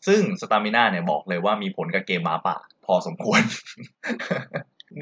[0.08, 2.58] ซึ่งสตามิน่าเนี่ยบอกเลยว่ามีผลกับเกมหมาป่า
[2.88, 3.42] พอสมควร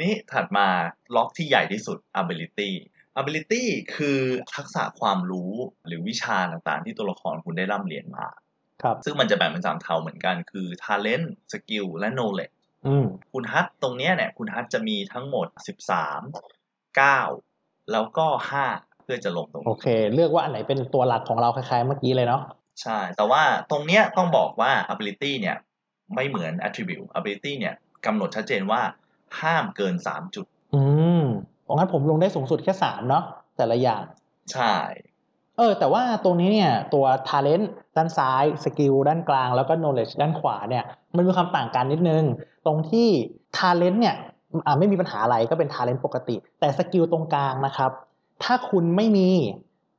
[0.01, 0.67] นี้ถัดมา
[1.15, 2.71] ล็อกที่ใหญ่ที่สุด ability
[3.21, 3.63] ability
[3.95, 4.19] คือ
[4.55, 5.53] ทักษะความรู้
[5.87, 8.27] หรือวิชาต่างๆ ที่ตัวละครคุณได้ร่ำเรียนมา
[8.83, 12.55] ครับ ซึ่งมันจะแบ่งเป็นสามเทาเหมือนกันคือ talent skill และ knowledge
[12.87, 15.47] อืมคุณฮัทตรงเนี้ยเนี่ยคุณฮัทจะมีทั้งหมด
[16.37, 18.27] 13 9 แล้วก็
[18.67, 22.41] 5 เพื่อจะลงตรงโอนี้เค เลือกว่าอันไหนเป็นตัวหลักของเราคล้ายๆเมื่อกี้เลยเนาะ
[22.81, 25.57] ใช่ แต่ว่าตรงเนี้ยต้องบอกว่า ability เนี่ย
[26.13, 28.81] ไม่เหมือน attribute ability เนี่ยกำหนดชัดเจนว่า
[29.41, 30.81] ห้ามเกิน3จุด อื
[31.21, 31.25] ม
[31.73, 33.23] งั้นผมลงได้สูงสุดแค่สามเนาะ
[33.57, 34.03] แต่ละอย่าง
[34.51, 34.75] ใช่
[35.57, 37.65] เออ แต่ว่าตรงนี้เนี่ย ตัว talent
[37.97, 40.83] ด้านซ้าย skill ด้านกลางแล้วก็ knowledge ด้านขวาเนี่ย
[41.15, 42.23] มันมีความต่างกันนิดนึง
[42.65, 43.07] ตรงที่
[43.57, 44.15] talent เนี่ย
[44.65, 47.91] อ่าไม่มีปัญหาอะไรก็เป็น talent ปกติ แต่ skill ตรงกลางนะครับ
[48.43, 49.29] ถ้าคุณไม่มี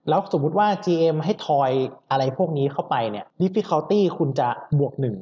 [0.09, 1.71] แล้วสมมุติว่า GM ให้ทอย
[2.11, 5.17] อะไรพวกนี้เข้าไปเนี่ย difficulty คุณจะบวกหนึ่ง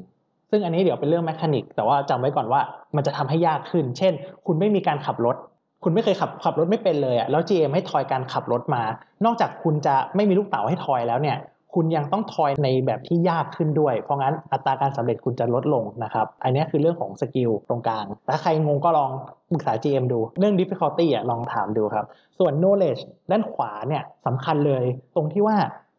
[0.51, 2.61] ซึ่งอันนี้เดี๋ยวเป็นเรื่อง mechanic แต่ว่าจำไว้ก่อนว่า
[2.97, 4.13] มันจะทำให้ยากขึ้น เช่น
[4.47, 5.37] คุณไม่มีการขับรถ
[5.85, 8.83] คุณไม่เคยขับขับรถไม่เป็นเลยอะแล้ว GM ให้ทอยการขับรถมา
[9.25, 11.37] นอกจากคุณจะไม่มีลูกเต๋าให้ทอยแล้วเนี่ย
[11.75, 19.11] คุณยังต้องทอยในแบบที่ยากขึ้นด้วย เพราะงั้นอัตราการสำเร็จคุณจะลดลงนะครับ อันนี้คือเรื่องของ skill ตรงกลาง ถ้าใครงงก็ลอง
[19.51, 22.05] ปรึกษา GM ดู เรื่อง difficulty อะลองถามดูครับ
[22.39, 25.57] ส่วน knowledge ด้านขวาเนี่ยสำคัญเลย ตรงที่ว่า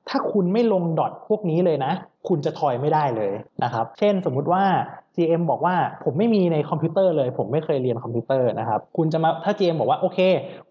[0.10, 1.92] ถ้าคุณไม่ลง dot พวกนี้เลยนะ
[2.30, 3.32] คุณจะทอยไม่ได้เลย
[3.64, 4.64] นะครับ เช่นสมมุติว่า
[5.16, 10.20] GM บอกว่าผมไม่มีในคอมพิวเตอร์เลย ผมไม่เคยเรียนคอมพิวเตอร์นะครับ คุณจะมาถ้า GM บอกว่าโอเค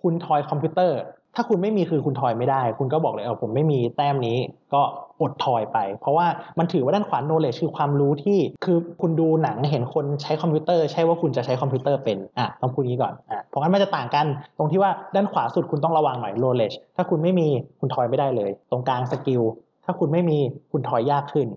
[0.03, 0.99] คุณทอยคอมพิวเตอร์
[1.37, 4.39] ถ้าคุณไม่มีคือคุณทอยไม่ได้ คุณก็บอกเลยเออผมไม่มีแต้มนี้
[4.75, 4.83] ก็
[5.23, 6.27] อดทอยไป เพราะว่า
[6.59, 14.27] มันถือว่าด้านขวา knowledge คือความรู้ที่คือคุณดูหนังเห็นคนใช้คอมพิวเตอร์ ใช่ว่าคุณจะใช้คอมพิวเตอร์เป็นอะต้องพูดงี้ก่อนอะเพราะงั้นมันจะต่างกัน
[14.59, 17.49] ตรงที่ว่าด้านขวาสุดคุณต้องระวังหน่อย knowledge ถ้าคุณไม่มี
[17.81, 19.43] คุณทอยไม่ได้เลย ตรงกลาง skill
[19.85, 20.39] ถ้าคุณไม่มี
[20.73, 21.49] คุณทอยยากขึ้น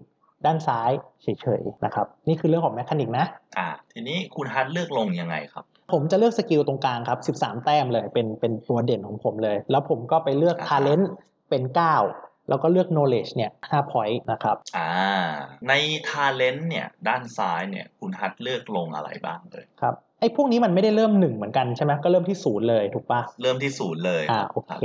[0.45, 3.25] ด้านซ้ายเฉยๆนะครับ นี่คือเรื่องของ mechanic นะ
[3.57, 11.05] อ่าทีนี้คุณฮัทเลือกลงยังไงครับ ผมจะเลือกสกิลตรงกลางครับ 13 แต้มเลยเป็นเป็นตัวเด่นของผมเลย แล้วผมก็ไปเลือกอ่า talent
[11.49, 14.89] เป็น 9 แล้วก็เลือก knowledge เนี่ย5 point นะครับอ่า
[15.67, 15.73] ใน
[16.09, 24.83] talent เนี่ยด้านซ้ายเนี่ยคุณฮัทเลือกลงอะไรบ้างเลยครับไอ้พวกนี้มันไม่ได้เริ่มหนึ่งเหมือนกันใช่ไหมก็เริ่มที่ศูนย์เลยถูกปะเริ่มที่ศูนย์เลยอ่ารับโอเค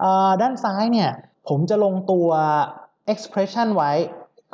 [0.00, 1.10] เอ่อด้านซ้ายเนี่ย
[1.48, 2.28] ผมจะลงตัว
[3.12, 3.92] expression ไว้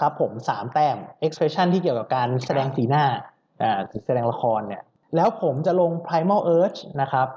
[0.01, 0.96] ครับผม3แต้ม
[1.27, 3.05] expression ที่เกี่ยวกับการแสดงสีหน้า
[3.62, 4.83] อ่าแสดงละครเนี่ย
[5.16, 7.29] แล้วผมจะลง primal urge นะครับ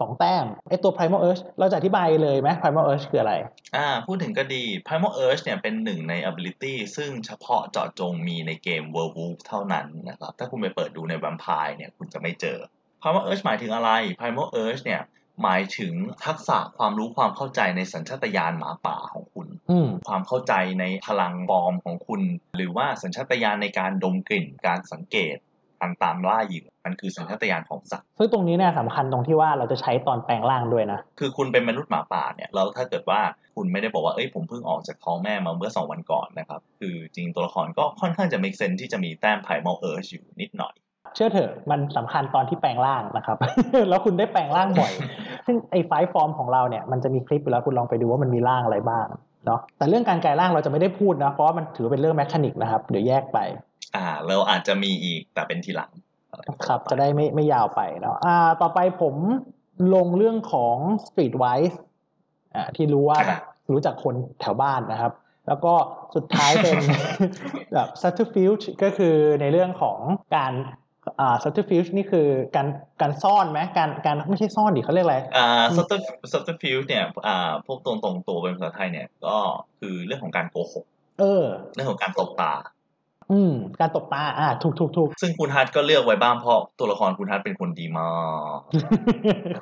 [0.00, 3.34] สองแต้มไอตัว primal urge เราจะอธิบายเลยไหม primal urge คืออะไร
[3.76, 12.58] อ่า พูดถึงก็ดี Primal Urge เนี่ยเป็นหนึ่งใน ability ซึ่งเฉพาะเจาะจงมีในเกม Werewolf เท่านั้นนะครับ ถ้าคุณไปเปิดดูใน Vampire เนี่ยคุณจะไม่เจอ
[13.00, 15.02] Primal Urge หมายถึงอะไร Primal Urge เนี่ย
[15.42, 15.92] หมายถึง
[16.24, 22.22] ทักษะความรู้ความเข้าใจในสัญชาตญาณหมาป่าของคุณอืมความเข้าใจในพลังบอมของคุณ
[22.56, 25.36] หรือว่าสัญชาตญาณในการดมกลิ่นการสังเกต
[25.80, 33.20] การตามล่าเหยื่อมันคือสัญชาตญาณของสัตว์ ซึ่งตรงนี้เนี่ยสำคัญตรงที่ว่าเราจะใช้ตอนแปลงร่างด้วยนะ คือคุณเป็นมนุษย์หมาป่าเนี่ย แล้วถ้าเกิดว่า
[33.56, 40.74] คุณไม่ได้บอกว่า เอ้ย ผมเพิ่งออกจากท้องแม่มาเมื่อสองวันก่อนนะครับ คือจริงตัวละครก็ค่อนข้างจะ make sense ที่จะมีแต้ม primal urge อยู่นิดหน่อย
[41.16, 43.36] เชื่อเถอะมันสำคัญตอนที่แปลงร่างนะครับ
[43.88, 44.92] แล้วคุณได้แปลงร่างบ่อย
[45.46, 49.06] ซึ่งไอ้ไฟล์ฟอร์มของเราเนี่ยมันจะมีคลิปอยู่แล้วคุณลองไปดูว่ามันมีร่างอะไรบ้าง
[49.46, 53.38] เนาะแต่เรื่องการกลายร่างเราจะไม่ได้พูดนะเพราะว่ามันถือเป็นเรื่องแมคานิกนะครับเดี๋ยวแยกไป
[53.96, 55.90] อ่า เราอาจจะมีอีกแต่เป็นทีหลัง
[56.66, 59.14] ครับจะได้ไม่ไม่ยาวไปเนาะอ่า ต่อไปผม
[59.94, 60.76] ลงเรื่องของ
[61.06, 61.76] Streetwise
[62.54, 65.12] อ่าที่รู้ว่าครับรู้จักคนแถวบ้านนะครับ
[65.48, 65.74] แล้วก็
[66.14, 66.76] สุดท้ายเป็น
[67.74, 69.98] แบบ subterfuge ก็คือในเรื่องของ
[70.36, 70.52] การ
[71.20, 72.66] อ่า subterfuge นี่คือการ
[73.00, 75.98] การซ่อนไหมการการไม่ใช่ซ่อนดิเขาเรียกอะไรอ่า subter
[76.32, 79.36] subterfuge เนี่ยอ่าพวกตรงตรงๆตัวเป็นภาษาไทยเนี่ยก็
[79.80, 80.84] คือเรื่องของการโกหก
[81.20, 82.52] เออ เรื่องของการตบตา
[83.32, 88.08] อืม การตบตาอ่าถูกถูกถูกซึ่งคุณฮัทก็เลือกไว้บ้างเพราะตัวละครคุณฮัทเป็นคนดีมา
[88.56, 88.58] ก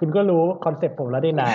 [0.00, 1.48] คุณก็รู้คอนเซ็ปต์ผมแล้วนี่นา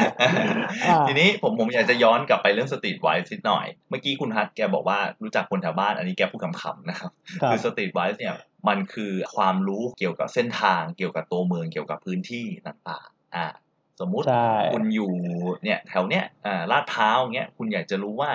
[0.88, 8.36] อ่าทีนี้ผมผมอยากจะย้อนกลับไปเรื่อง streetwise นิดหน่อย เมื่อกี้คุณฮัทแกบอกว่ารู้จักคนแถวบ้านอันนี้แกพูดขำๆนะครับครับคือ streetwise เนี่ย
[8.68, 13.46] มันคือความรู้เกี่ยวกับเส้นทาง เกี่ยวกับตัวเมืองเกี่ยวกับพื้นที่ต่างๆอ่า
[14.00, 15.14] สมมุติใช่คุณอยู่
[15.64, 18.32] เนี่ยแถวเนี้ยอ่าลาดพร้าวเงี้ยคุณอยากจะรู้ว่า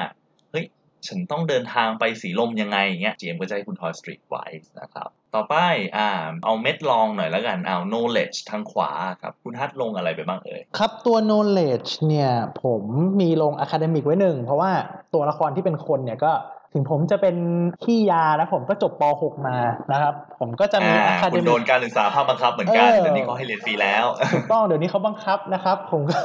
[0.51, 0.65] เฮ้ย
[1.07, 5.57] ฉันต้องเดินทางไปสีลมยังไงเงี้ย GM ก็จะให้คุณทอย streetwise นะครับต่อไป
[5.97, 6.09] อ่า
[6.45, 8.91] เอาเม็ดลองหน่อยแล้วกันเอา knowledge ทางขวา
[9.23, 12.31] ครับคุณฮัทลงอะไรไปบ้างเอ่ยครับตัว knowledge เนี่ย
[12.65, 12.83] ผม
[13.21, 14.71] มีลง academic ไว้หนึ่งเพราะว่า
[15.15, 16.33] ตัวละครที่เป็นคนเนี่ยก็
[16.77, 17.37] ถึงผมจะเป็น
[17.83, 19.57] ขี้ยานะผมก็จบป .6 มา
[19.93, 26.19] นะครับ ผมก็จะมีอ่าคุณ academic โดนการศึกษาภาคบังคับเหมือนกันเออเดี๋ยวนี้เขาให้เรียนฟรีแล้วถูกต้องเดี๋ยวนี้เขาบังคับนะครับ ผมก็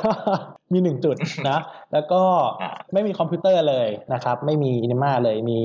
[0.73, 1.15] มีหนึ่งจุด
[1.49, 1.59] นะ
[1.93, 2.21] แล้วก็
[2.61, 5.59] อ่าไม่มีคอมพิวเตอร์เลยนะครับ ไม่มีอินมาเลยมี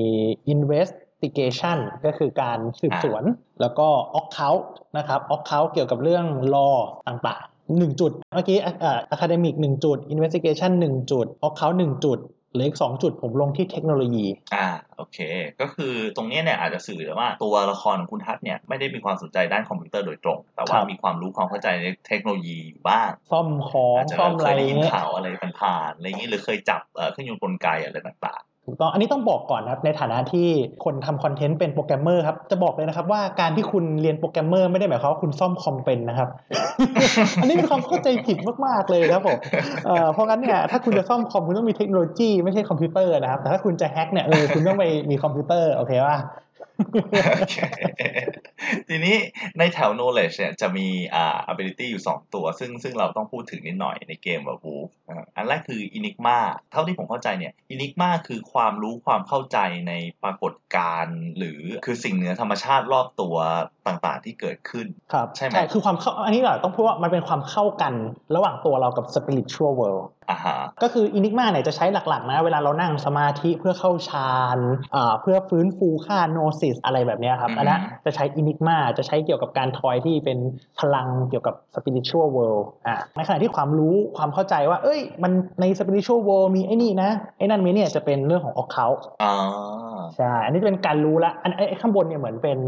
[0.55, 3.23] investigation ก็คือการสืบสวน
[3.61, 4.63] แล้วก็ occult
[4.99, 6.77] นะครับ occult เกี่ยวกับเรื่อง law
[7.09, 15.19] ต่างๆหนึ่งจุด เมื่อกี้อ่า academic หนึ่งจุด investigation หนึ่งจุด occult หนึ่งจุดเหลืออีกสองจุดผมลงที่เทคโนโลยี อ่า โอเค
[15.61, 25.29] ก็คือตรงเนี้ยเนี่ยอาจจะสื่อว่าตัวละครของคุณฮัทเนี่ยไม่ได้มีความสนใจด้านคอมพิวเตอร์โดยตรง แต่ว่าครับมีความรู้ความเข้าใจในเทคโนโลยีอยู่บ้าง ซ่อมของอาจจะซ่อมอะไรเคยได้ยินเงี้ยข่าวอะไร
[25.61, 30.49] ผ่านๆอะไรอย่างนี้หรือเคยจับเอ่อเครื่องยนต์กลไกอะไรต่าง ถูกต้อง อันนี้ต้องบอกก่อนนะครับในฐานะที่
[30.85, 36.29] คนทำคอนเทนต์เป็นโปรแกรมเมอร์ครับ จะบอกเลยนะครับว่าการที่คุณเรียนโปรแกรมเมอร์ไม่ได้หมายความว่าคุณซ่อมคอมเป็นนะครับ
[37.41, 46.19] อันนี้เป็นความเข้าใจผิดมากๆเลยครับผมเพราะงั้นเนี่ยถ้าคุณจะซ่อมคอมคุณต้องมีเทคโนโลยีไม่ใช่คอมพิวเตอร์นะครับ แต่ถ้าคุณจะแฮ็กเนี่ยเออคุณต้องไปมีคอมพิวเตอร์โอเคป่ะ
[48.89, 49.17] ทีนี้
[49.59, 56.39] ในแถว knowledge เนี่ยจะมีอ่า ability อยู่ 2 ตัว ซึ่งซึ่งเราต้องพูดถึงนิดหน่อยในเกมแบบ Wolf นะครับอันแรกคือ enigma
[56.73, 63.37] เท่าที่ผมเข้าใจเนี่ย enigma คือความรู้ความเข้าใจในปรากฏการณ์หรือคือสิ่งเหนือธรรมชาติรอบตัว
[63.87, 67.93] ต่างๆ ที่เกิดขึ้น ครับ ใช่ไหมใช่คือความเข้าอันนี้แหละต้องพูดว่ามันเป็นความเข้ากัน
[68.37, 70.14] ระหว่างตัวเรากับ spiritual world อ่าฮะ
[70.83, 74.59] ก็คือ enigma เนี่ยจะใช้หลักๆนะเวลาเรานั่งสมาธิเพื่อเข้าฌาน
[74.95, 80.39] อ่าเพื่อฟื้นฟูค่า Gnosis อะไรแบบเนี้ยครับอือฮึอันนั้นจะใช้ enigma จะใช้เกี่ยวกับการทอยที่เป็น
[80.81, 89.35] พลังเกี่ยวกับ spiritual world อ่าในขณะที่ความรู้ความเข้าใจว่า เอ้ย มันใน spiritual world มีไอ้นี่นะ ไอ้นั่นมีเนี่ยจะเป็นเรื่องของ occult อ่า
[90.17, 92.59] ใช่อันนี้จะเป็นการรู้ละอันไอ้ไอ้ข้างบนเนี่ยเหมือนเป็น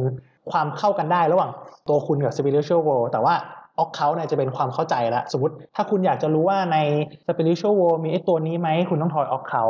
[0.52, 1.50] ความเข้ากันได้ระหว่าง
[1.88, 3.34] ตัวคุณกับ spiritual world แต่ว่า
[3.78, 6.78] ออกเขาเนี่ยจะเป็นความเข้าใจละสมมติถ้าคุณอยากจะรู้ว่าใน
[7.26, 9.64] spiritual world มีไอ้ตัวนี้ไหมคุณต้องทอยออกเขา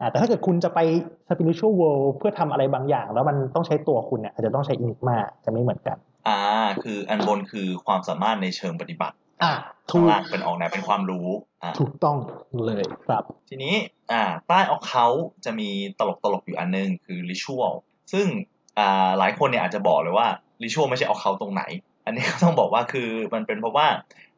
[0.00, 0.78] อ่าแต่ถ้าเกิดคุณจะไป
[1.28, 5.96] spiritual world เพื่อทำอะไรบางอย่าง แล้วมันต้องใช้ตัวคุณเนี่ยอาจจะต้องใช้ enigma จะไม่เหมือนกัน
[6.28, 6.38] อ่า
[6.82, 9.52] คืออันบนคือความสามารถในเชิงปฏิบัติอะ
[9.90, 11.28] ถูข้างกล่างเป็นออกแนวเป็นความรู้
[11.62, 12.16] อ่าถูกต้อง
[12.66, 13.74] เลยครับ ทีนี้
[14.12, 15.06] อ่าใต้ออกเขา
[15.44, 17.74] จะมีตลกตลกๆอยู่อันนึงคือริชวล
[18.12, 18.26] ซึ่ง
[18.78, 20.26] อ่าหลายคนเนี่ยอาจจะบอกเลยว่า
[20.62, 21.62] ริชวลไม่ใช่ออกเขาตรงไหน
[22.06, 23.86] อันนี้ก็ต้องบอกว่าคือมันเป็นเพราะว่า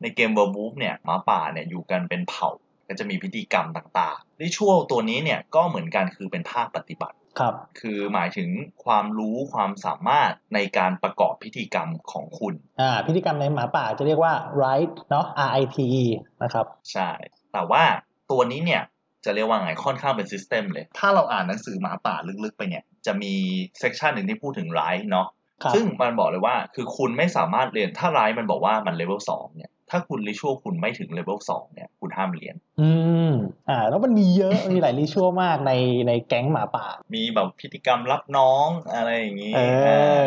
[0.03, 2.51] ในเกมเวอร์บูฟเนี่ยหมาป่าเนี่ยอยู่กันเป็นเผ่า
[2.89, 8.51] ก็จะมีพิธีกรรมต่างๆริชวลตัวนี้เนี่ยก็เหมือนกันคือเป็นภาคปฏิบัติครับ คือหมายถึง
[8.85, 16.05] ความรู้ความสามารถในการประกอบพิธีกรรมของคุณ อ่า พิธีกรรมในหมาป่าจะเรียกว่า rite เนาะ R I T E
[16.43, 17.11] นะครับ ใช่
[17.53, 17.83] แต่ว่า
[18.31, 18.83] ตัวนี้เนี่ย
[19.25, 23.35] จะเรียกว่าไงค่อนข้างเป็น system เลย ถ้าเราอ่านหนังสือหมาป่าลึกๆไปเนี่ย จะมี
[23.79, 25.38] section หนึ่งที่พูดถึง rite เนาะครับ
[25.75, 32.91] ซึ่งมันบอกเลยว่าคือคุณไม่สามารถเรียนถ้าไรมันบอกว่ามันเลเวลสองเนี่ยถ้าคุณ ritual คุณไม่ถึง level สองเนี่ยคุณห้ามเรียน อื
[33.29, 33.31] ม
[33.69, 35.73] อ่า แล้วมันมีเยอะ มีหลาย ritual มากใน
[36.09, 39.61] ในแก๊งหมาป่า มีแบบพิธีกรรมรับน้องอะไรอย่างนี้ เอ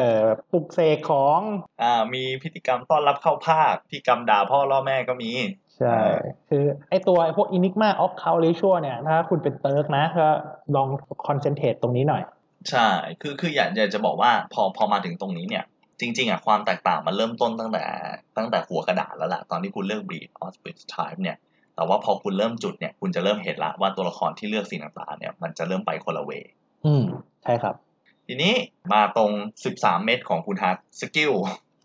[0.07, 1.39] อแบบปลุกเสกของ
[1.81, 5.31] อ่า มีพิธีกรรมต้อนรับเข้าภาคพิธีกรรมด่าพ่อล่อแม่ก็มี
[5.77, 5.97] ใช่
[6.49, 10.29] คือไอตัวไอพวก Enigma of c o u n Ritual เนี่ย ถ้าคุณเป็นเติร์กนะก็
[10.75, 10.87] ลอง
[11.27, 12.23] คอนเซนเทรตตรงนี้หน่อย
[12.69, 12.87] ใช่
[13.21, 15.65] คือคืออยากอยากจะบอกว่าพอพอมาถึงตรงนี้เนี่ย
[15.99, 17.83] จริง ๆอะความแตกต่างมันเริ่มต้นตั้งแต่
[18.37, 21.37] ตั้งแต่หัวกระดาษแล้วล่ะ ตอนที่คุณเลือก breed of which type เนี่ย
[21.75, 26.31] แต่ว่าพอคุณเริ่มจุดเนี่ยคุณจะเริ่มเห็นละว่าตัวละครที่เลือกสิ่งต่างๆเนี่ยมันจะเริ่มไปคนละเว
[26.85, 27.03] อืม
[27.43, 27.75] ใช่ครับ
[28.27, 28.53] ทีนี้
[28.93, 29.31] มาตรง
[29.67, 31.33] 13เม็ดของคุณฮัท skill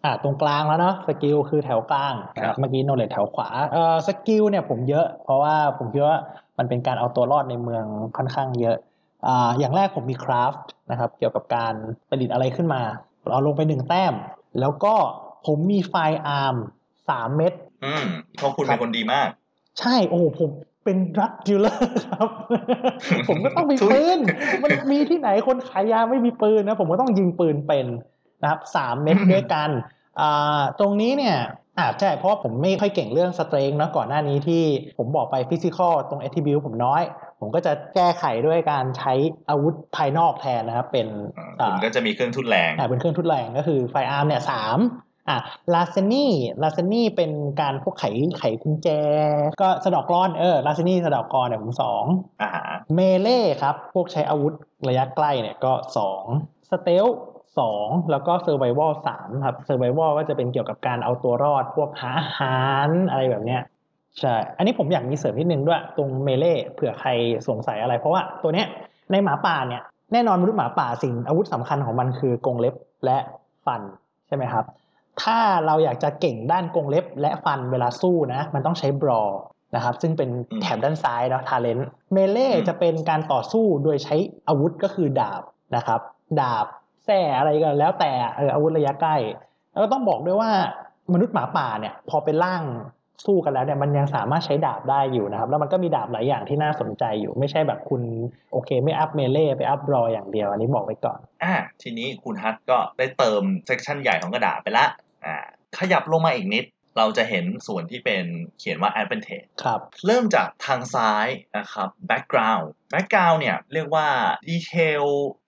[0.04, 6.18] อ่าตรงกลางแล้วเนาะ skill คือแถวกลางนะคครัรับเมื่อกี้ knowledge แถวขวาเอ่อ skill เนี่ยผมเยอะ เพราะว่าผมคิดว่า
[6.58, 7.84] มันเป็นการเอาตัวรอดในเมือง
[8.16, 8.76] ค่อนข้างเยอะ
[9.26, 11.74] อ่าอย่างแรกผมมี crafts นะครับเกี่ยวกับการ
[12.09, 12.83] ประดิษฐ์อะไรขึ้นมา
[13.33, 14.14] เอาลงไปหนึ่งแต้ม
[14.61, 14.94] แล้วก็
[15.46, 16.56] ผมมี firearms
[17.09, 17.52] สามเม็ด
[17.85, 18.05] อืม
[18.37, 19.29] เพราะคุณเป็นคนดีมาก
[19.81, 20.50] ใช่โอ้โหผม
[20.85, 22.29] เป็น drug dealer ครับ
[23.29, 24.18] ผมก็ต้องมีปืน
[24.62, 27.87] มันมีที่ไหนคนขายยาไม่มีปืนนะ ผมก็ต้องยิงปืนเป็น
[28.42, 29.70] นะครับสามเม็ดด้วยกัน
[30.20, 31.37] อ่าตรงนี้เนี่ย
[31.78, 34.62] อ่าใช่เพราะว่าผมไม่ค่อยเก่งเรื่อง strength นะก่อนหน้านี้ที่
[34.98, 37.02] ผมบอกไป physical ตรง attribute ผมน้อย
[37.40, 39.12] ผมก็จะแก้ไขด้วยการใช้
[39.50, 41.06] อาวุธภายนอกแทนนะครับเป็น
[41.60, 44.78] อ่าคุณก็จะมีเครื่องทุ่นแรงอ่าเป็นเครื่องทุ่นแรงก็คือ firearms เนี่ยสาม
[45.28, 45.38] อะ
[45.74, 46.32] larceny
[46.62, 48.04] larceny เป็นการพวกไข
[48.38, 48.88] ไขกุญแจ
[49.62, 52.04] ก็สะเดาะกลอนเออ larceny สะเดาะกลอนเนี่ยผมสอง
[52.42, 54.52] อาหาร melee ครับ พวกใช้อาวุธ
[54.88, 56.24] ระยะใกล้เนี่ยก็สอง
[56.70, 57.06] stealth
[57.58, 63.62] สองแล้วก็เซอร์ไ a ว l สามครับเซอร์ไ a ว l ก็จะเป็นเกี่ยวกับการเอาตัวรอดพวกหาอาหารอะไรแบบเนี้ย
[64.20, 67.10] ใช่ อันนี้ผมอยากมีเสริมนิดนึงด้วย ตรง melee เผื่อใคร
[67.48, 68.66] สงสัยอะไร เพราะว่าตัวเนี้ย
[69.10, 73.18] ในหมาป่าเนี่ยแน่นอนมนุษย์หมาป่าสิ่งอาวุธสำคัญของมันคือกรงเล็บและ
[73.66, 73.82] ฟัน
[74.26, 74.64] ใช่ไหมครับ
[75.22, 79.22] ถ้าเราอยากจะเก่งด้านกรงเล็บและฟันเวลาสู้นะ มันต้องใช้บรอ
[79.74, 81.78] นะครับ ซึ่งเป็นแถบด้านซ้ายเนาะทาเลน
[82.12, 84.16] เมเล่จะเป็นการต่อสู้โดยใช้
[84.48, 85.42] อาวุธก็คือดาบ
[85.76, 86.00] นะครับ
[86.40, 86.66] ดาบ
[87.06, 89.16] แส่อะไรก็แล้วแต่เอออาวุธระยะใกล้
[89.72, 90.50] แล้วก็ต้องบอกด้วยว่า
[91.12, 92.62] มนุษย์หมาป่าเนี่ย พอเป็นร่าง
[93.26, 98.02] สู้กันแล้วเนี่ยมันยังสามารถใช้ดาบได้อยู่นะครับ แล้วมันก็มีดาบหลายอย่างที่น่าสนใจอยู่ ไม่ใช่แบบคุณ
[98.52, 104.86] โอเคไม่อัพ melee ไปอัพ brawl อย่างเดียว อันนี้บอกไว้ก่อนอ่าทีนี้คุณฮัทก็ได้เติม section ใหญ่ของกระดาษไปละ
[105.24, 105.36] อ่า
[105.78, 106.64] ขยับลงมาอีกนิด
[106.98, 108.24] เราจะเห็นส่วนที่เป็น
[108.59, 114.06] เขียนว่า advantage ครับ เริ่มจากทางซ้ายนะครับ background background เนี่ยเรียกว่า
[114.48, 115.04] detail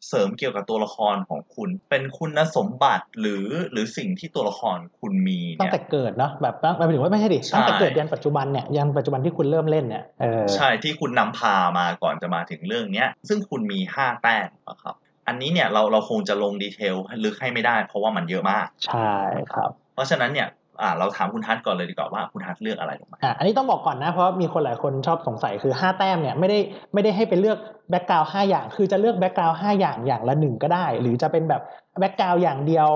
[0.08, 14.94] เสริมเกี่ยวกับตัวละครของคุณ เป็นคุณสมบัติหรือหรือสิ่งที่ตัวละครคุณมีตั้งเนี่ยแต่เกิดเนาะแบบตั้งหมายถึงว่าไม่ใช่ดิใช่ตั้งแต่เกิดยันปัจจุบันเนี่ยยันปัจจุบันที่คุณเริ่มเล่นเนี่ยเออใช่ที่คุณนำพามาก่อนจะมาถึงเรื่องเนี้ยซึ่งคุณมี 5 แต้มนะครับ
[15.28, 19.12] อันนี้เนี่ยเราเราคงจะลง detail ลึกให้ไม่ได้ เพราะว่ามันเยอะมาก ใช่
[19.54, 20.48] ครับ เพราะฉะนั้นเนี่ย
[20.80, 26.58] อ่าเราถามคุณฮัทก่อนเลยดีกว่าว่าคุณฮัทเลือกอะไรลงมาอะอันนี้ต้องบอกก่อนนะเพราะมีคนหลายคนชอบสงสัยคือ 5 แต้มเนี่ยไม่ได้
[26.94, 27.58] ไม่ได้ให้ไปเลือก
[27.90, 31.62] background ห้าอย่าง คือจะเลือก background ห้าอย่างอย่างละหนึ่งก็ได้ หรือจะเป็นแบบ
[31.98, 32.88] background อย่างเดียว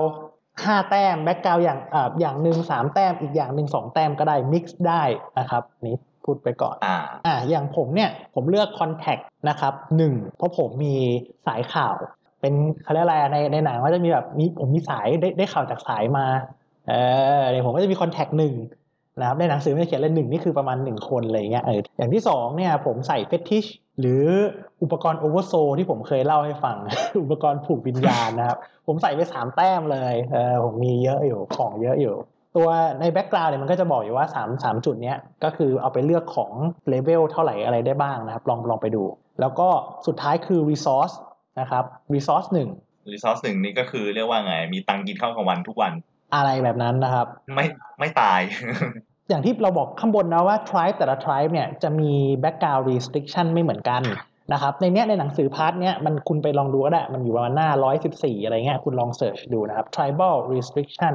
[0.63, 5.03] ห้าแต้ม background อย่างอ่าอย่างหนึ่งสามแต้มอีกอย่างหนึ่งสองแต้มก็ได้ mix ได้
[5.39, 10.95] นะครับนี่พูดไปก่อนอ่าอ่าอย่างผมเนี่ยผมเลือก Contact นะครับหนึ่งเพราะผมมี
[11.47, 11.95] สายข่าว
[12.41, 16.25] เป็นเขาเรียกอะไรอะในในหนังว่าจะมีแบบมีผมมีสายได้ได้ข่าวจากสายมา
[16.87, 16.93] เอ
[17.41, 18.53] อเดี๋ยวผมก็จะมี Contact หนึ่ง
[19.19, 23.69] นะครับในหนังสือไม่เขียนเลยหนึ่งนี่คือประมาณหนึ่งคนอะไรเงี้ยเอออย่างที่สองเนี่ยผมใส่ Fetish
[23.99, 24.23] หรือ
[24.83, 26.77] อุปกรณ์ Oversoul ที่ผมเคยเล่าให้ฟัง
[27.23, 32.15] อุปกรณ์ผูกวิญญาณนะครับ ผมใส่ไปสามแต้มเลยเออผมมีเยอะอยู่ของเยอะอยู่
[32.55, 32.69] ตัว
[32.99, 36.51] ใน background เนี่ยมันก็จะบอกอยู่ว่า 3 3 จุดเนี้ยก็คือเอาไปเลือกของ
[36.89, 39.03] เลเวลเท่าไหร่อะไรได้บ้างนะครับลองลองไปดู
[39.39, 39.67] แล้วก็
[40.07, 41.15] สุดท้ายคือ resource
[41.59, 42.69] นะครับ resource หนึ่ง
[43.11, 45.93] resource หนึ่งนี่ก็คือเรียกว่าไง มีตังค์กินข้าวกลางวันทุกวัน
[46.33, 47.65] อะไรแบบนั้นนะครับ ไม่
[47.99, 48.39] ไม่ตาย
[49.29, 52.11] อย่างที่เราบอกข้างบนนะว่า tribe แต่ละ tribe เนี่ยจะมี
[52.43, 54.01] background restriction ไม่เหมือนกัน
[54.53, 57.69] นะครับในเนี้ยในหนังสือ part เนี้ยมันคุณไปลองดูก็ได้ มันอยู่ประมาณหน้า
[58.07, 61.13] 114 อะไรเงี้ยคุณลอง search ดูนะครับ tribal restriction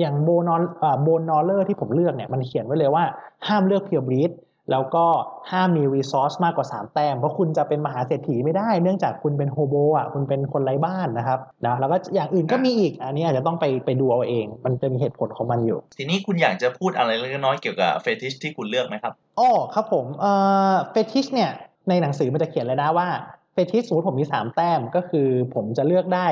[0.00, 0.62] อย่าง Bone Gnaw
[1.02, 3.04] Bone Gnawer ที่ผมเลือกเนี่ยมันเขียนไว้เลยว่า
[3.48, 4.30] ห้ามเลือก pure breed
[4.70, 5.06] แล้วก็
[5.50, 20.32] ห้ามมี resource มากกว่า 3 แต้ม เพราะคุณจะเป็นมหาเศรษฐีไม่ได้ เนื่องจากคุณเป็น hobo อะคุณเป็นคนไร้บ้านนะครับนะแล้วก็อย่างอื่นก็มีอีก อันนี้อาจจะต้องไปไปดูเอาเอง มันจะมีเหตุผลของมันอยู่ ทีนี้คุณอยากจะพูดอะไรเล็กน้อยเกี่ยวกับ fetish ที่คุณเลือกไหมครับอ๋อครับผมเอ่
[20.70, 21.50] อ fetish เนี่ย
[21.88, 23.08] ในหนังสือมันจะเขียนเลยนะว่า
[23.52, 26.26] เฟติชสมมติผมมี 3 แต้มก็คือผมจะเลือกได้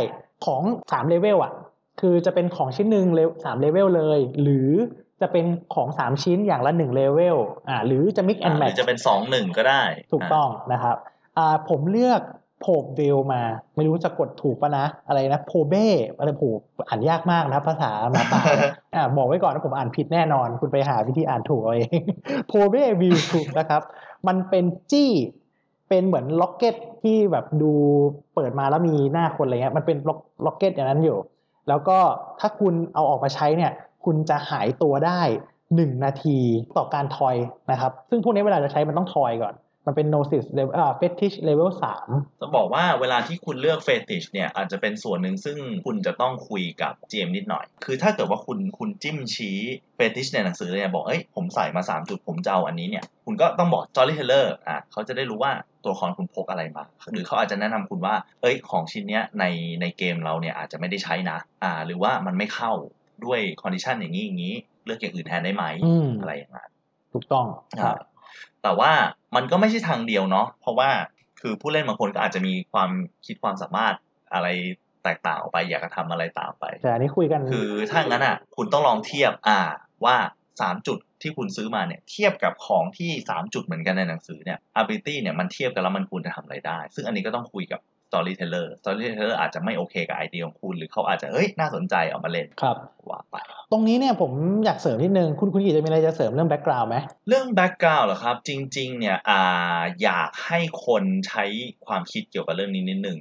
[0.47, 1.53] ของ3เลเวลอะ
[2.01, 4.71] คือจะเป็นของชิ้นหนึ่งเลสามเลเวลเลย หรือ
[5.21, 7.37] จะเป็นของ 3 ชิ้นอย่างละ1เลเวล
[7.69, 10.97] อ่าหรือจะ mix อ่า and หรือ match จะเป็นสองหนึ่งก็ได้ ถูกต้องนะครับ
[11.39, 12.23] อ่าผมเลือก
[12.61, 13.43] โพบเวลมา
[13.77, 15.87] ไม่รู้จะกดถูกปะนะ อะไรนะโพเบ้
[16.19, 16.49] อะไรผู
[16.89, 18.41] อ่านยากมากนะภาษาหมาป่า
[18.95, 22.01] อ่าบอกไว้ก่อนนะผมอ่านผิดแน่นอน คุณไปหาวิธีอ่านถูกเอาเอง
[22.49, 23.83] โพเบ้วิวถูกนะครับ
[24.29, 25.13] มันเป็นจี้
[25.89, 27.73] เป็นเหมือนล็อกเก็ตที่แบบดู
[28.35, 31.19] เปิดมาแล้วมีหน้าคนอะไรเงี้ยมันเป็นล็อกล็อกเก็ตอย่างนั้นอยู่
[31.69, 31.99] แล้วก็
[32.41, 33.73] ถ้าคุณเอาออกมาใช้เนี่ย
[34.05, 35.23] คุณจะหายตัวได้
[35.77, 36.39] หนึ่งนาที
[36.77, 37.37] ต่อการทอย
[37.71, 42.09] นะครับ ซึ่งพวกนี้เวลาจะใช้มันต้องทอยก่อน มันเป็น Gnosis level อ่า Fetish level สาม
[42.41, 49.59] จะบอกว่าเวลาที่คุณเลือก fetish เนี่ยอาจจะเป็นส่วนหนึ่งซึ่งคุณจะต้องคุยกับ GM นิดหน่อย คือถ้าเกิดว่าคุณคุณจิ้มชี้
[49.97, 59.45] เฟติชในหนังสือเลยบอก เอ้ย ผมใส่มา3จุดผมจะเอาอันนี้เนี่ย คุณก็ต้องบอก storyteller อะเขาจะได้รู้ว่าตัวละครคุณพกอะไรมา หรือเขาอาจจะแนะนำคุณว่า เอ้ย ของชิ้นเนี้ยใน
[59.81, 62.73] ในเกมเราเนี่ยอาจจะไม่ได้ใช้นะ อ่า หรือว่ามันไม่เข้า
[63.27, 64.55] ด้วยคอนดิชันอย่างนี้อย่างนี้
[64.85, 66.69] เลือกอย่างอื่นแทนได้ไหมอืมอะไรอย่างเงี้ย
[67.13, 67.47] ถูกต้อง
[67.83, 67.97] ครับ
[68.63, 68.91] แต่ว่า
[69.37, 70.91] มันก็ไม่ใช่ทางเดียวเนาะเพราะว่า
[71.41, 72.91] คือผู้เล่นบางคนก็อาจจะมีความ
[73.27, 73.95] คิดความสามารถ
[74.35, 74.49] อะไร
[75.05, 79.61] แตกต่างออกไป อยากจะทำอะไรต่างไปแต่อันนี้คุยกันคือถ้างั้นอะ คุณต้องลองเทียบอ่า
[80.05, 80.17] ว่า
[80.61, 87.81] สามจุดที่คุณซื้อมาเนี่ยเทียบกับของที่สามจุดเหมือนกันในหนังสือเนี่ย ability เนี่ยมันเทียบกันแล้วมันควรจะทำอะไรได้ ซึ่งอันนี้ก็ต้องคุยกับ
[88.11, 92.77] storyteller storyteller อาจจะไม่โอเคกับไอเดียของคุณ หรือเขาอาจจะเอ้ยน่าสนใจเอามาเล่นครับ
[93.09, 93.37] ว่าไป
[93.73, 94.33] ตรงนี้เนี่ยผม
[94.65, 96.97] อยากเสริมนิดนึง คุณคุณกีจะมีอะไรจะเสริมเรื่อง background ไหม
[97.29, 101.45] เรื่อง background เหรอครับ จริง ๆ เนี่ยอ่าอยากให้คนใช้
[101.87, 103.19] ความคิดเกี่ยวกับเรื่องนี้นิดนึง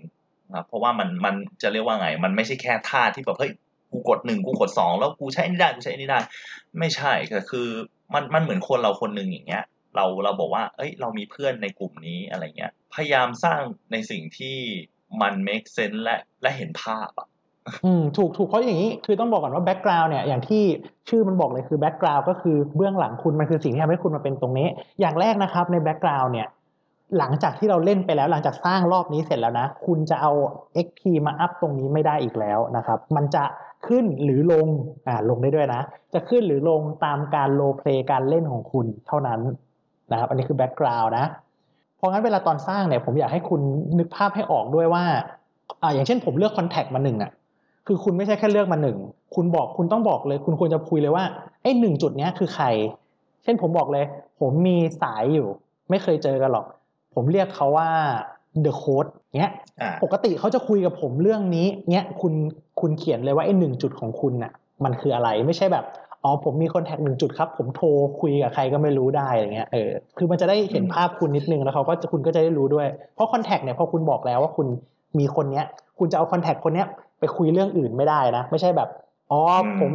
[0.47, 3.53] นะครับเพราะว่ามันมันจะเรียกว่าไง มันไม่ใช่แค่ท่าที่แบบเฮ้ย
[3.91, 6.19] กูกดหนึ่งกูกดสองแล้วกูใช้อันนี้ได้กูใช้อันนี้ได้
[6.79, 7.67] ไม่ใช่แต่คือ
[8.13, 9.63] มันมันเหมือนคนเราคนหนึ่งอย่างเงี้ย
[9.99, 14.57] เราเราบอกว่า เอ้ย เรามีเพื่อนในกลุ่มนี้อะไรเงี้ย พยายามสร้างในสิ่งที่
[15.21, 17.27] มัน make sense และและเห็นภาพอะ
[17.85, 20.63] อืมถูกถูกเพราะอย่างนี้คือต้องบอกก่อนว่า background เนี่ยอย่างที่
[21.09, 24.67] ชื่อมันบอกเลยคือ background ก็คือเบื้องหลังคุณมันคือสิ่งที่ทำให้คุณมาเป็นตรงนี้
[24.99, 26.47] อย่างแรกนะครับใน background เนี่ย
[27.17, 30.31] หลังจากที่เราเล่นไปแล้วหลังจากสร้างรอบนี้เสร็จแล้วนะ คุณจะเอา
[30.85, 33.43] XP มาอัพตรงนี้ไม่ได้อีกแล้วนะครับ มันจะ
[33.87, 34.67] ขึ้นหรือลง
[35.07, 35.81] อ่าลงได้ด้วยนะ
[36.13, 39.39] จะขึ้นหรือลงตามการโลเพลการเล่นของคุณเท่านั้น
[40.11, 41.25] นะครับ อันนี้คือ background นะ
[41.97, 43.61] เพราะงั้นเวลาตอนสร้างเนี่ยผมอยากให้คุณ
[43.99, 45.03] นึกภาพให้ออกด้วยว่า
[45.81, 47.31] อ่าอย่างเช่นผมเลือก contact มาหนึ่งอะ
[47.87, 48.97] คือคุณไม่ใช่แค่เลือกมาหนึ่ง
[49.35, 51.23] คุณบอกคุณต้องบอกเลย คุณควรจะคุยเลยว่า
[51.61, 52.65] ไอ้หนึ่งจุดเนี้ยคือใคร
[53.43, 54.05] เช่นผมบอกเลย
[54.39, 55.47] ผมมีสายอยู่
[55.89, 56.65] ไม่เคยเจอกันหรอก
[57.13, 57.89] ผมเรียกเขาว่า
[58.65, 62.33] the code เนี้ยอ่าปกติเขาจะคุยกับผมเรื่องนี้เนี้ยคุณ
[62.81, 64.51] คุณเขียนเลยว่าไอ้หนึ่งจุดของคุณน่ะ
[64.83, 65.85] มันคืออะไรไม่ใช่แบบ
[66.23, 67.87] อ๋อผมมีคอนแทคหนึ่งจุดครับ ผมโทร
[68.21, 74.67] คุยกับใครก็ไม่รู้ได้อะไรเงี้ยเออคือมันจะได้เห็นภาพคุณนิดนึงแล้วเขาก็จะคุณก็จะได้รู้ด้วย เพราะคอนแทคเนี่ยพอคุณบอกแล้วว่าคุณ
[75.19, 75.65] มีคนเนี้ย
[75.99, 76.87] คุณจะเอาคอนแทคคนเนี้ย
[77.19, 78.89] ไปคุยเรื่องอื่นไม่ได้นะ ไม่ใช่แบบ
[79.31, 79.91] อ๋ออืมผม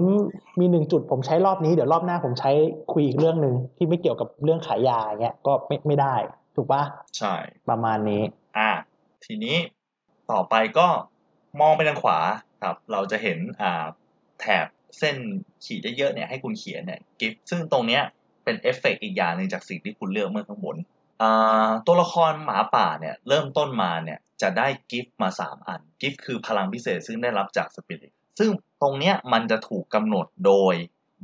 [0.60, 2.50] มีหนึ่งจุดผมใช้รอบนี้เดี๋ยวรอบหน้าผมใช้
[2.92, 6.14] คุยอีกเรื่องหนึ่งที่ไม่เกี่ยวกับเรื่องขายยาอย่างเงี้ยก็ไม่ไม่ได้
[6.56, 6.82] ถูกปะ
[7.18, 7.34] ใช่
[7.68, 8.22] ประมาณนี้
[8.58, 8.70] อ่า
[9.24, 9.56] ทีนี้
[10.30, 10.86] ต่อไปก็
[11.60, 12.18] มองไปทางขวา
[12.62, 13.84] ครับ เราจะเห็นอ่า
[14.40, 14.66] แถบ
[14.98, 15.16] เส้น
[15.64, 18.02] ขีดเยอะๆเนี่ยให้คุณเขียนเนี่ย gift ซึ่งตรงเนี้ย
[18.44, 20.76] เป็นเอฟเฟกต์อีกอย่างหนึ่งจากสิ่งที่คุณเลือกเมื่อข้างบน
[21.86, 28.50] ตัวละครหมาป่าเนี่ยเริ่มต้นมาเนี่ยจะได้ gift มา 3 อัน gift คือพลังพิเศษซึ่งได้รับจากสปิริตซึ่ง
[28.82, 30.74] ตรงเนี้ยมันจะถูกกำหนดโดย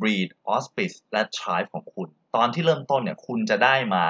[0.01, 4.05] breed auspice และ tribe ของคุณ ตอนที่เริ่มต้นเนี่ยคุณจะได้มา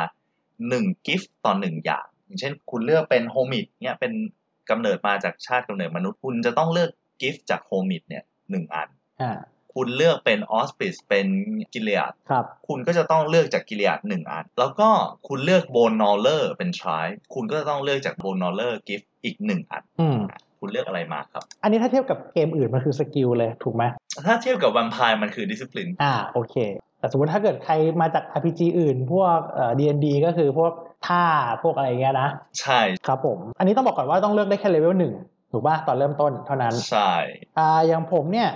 [0.51, 4.13] 1 gift ต่อ 1 อย่าง อย่างเช่นคุณเลือกเป็น homid เนี่ยเป็น
[4.71, 8.89] กำเนิดมาจากชาติกำเนิดมนุษย์คุณจะต้องเลือก gift จาก homid เนี่ยหนึ่งอัน
[9.75, 11.29] คุณเลือกเป็น auspice เป็น
[11.75, 14.89] Galliard ครับ คุณก็จะต้องเลือกจาก Galliard หนึ่งอัน แล้วก็
[15.29, 20.19] คุณเลือก Bone Gnawer เป็น tribe คุณก็จะต้องเลือกจาก Bone Gnawer gift อีกหนึ่งอันอืม
[20.61, 23.85] คุณเลือกอะไรมาครับ อันนี้ถ้าเทียบกับเกมอื่นมันคือ skill เลยถูกไหม
[24.27, 26.57] ถ้าเทียบกับแวมไพร์มันคือดิส i ปลิน อ่าโอเค
[26.99, 30.73] แต่สมมติถ้าเกิดใครมาจาก RPG อื่น พวกเอ่อ D&D ก็คือพวก
[31.07, 31.25] ท่า
[31.63, 32.29] พวกอะไรเงี้ยนะ
[32.61, 35.15] ใช่ครับผม อันนี้ต้องบอกก่อนว่าต้องเลือกได้แค่เลเวลหนึ่ง
[35.53, 37.13] ถูกป่ะตอนเริ่มต้นเท่านั้น ใช่
[37.59, 38.49] อ่าอย่างผมเนี่ย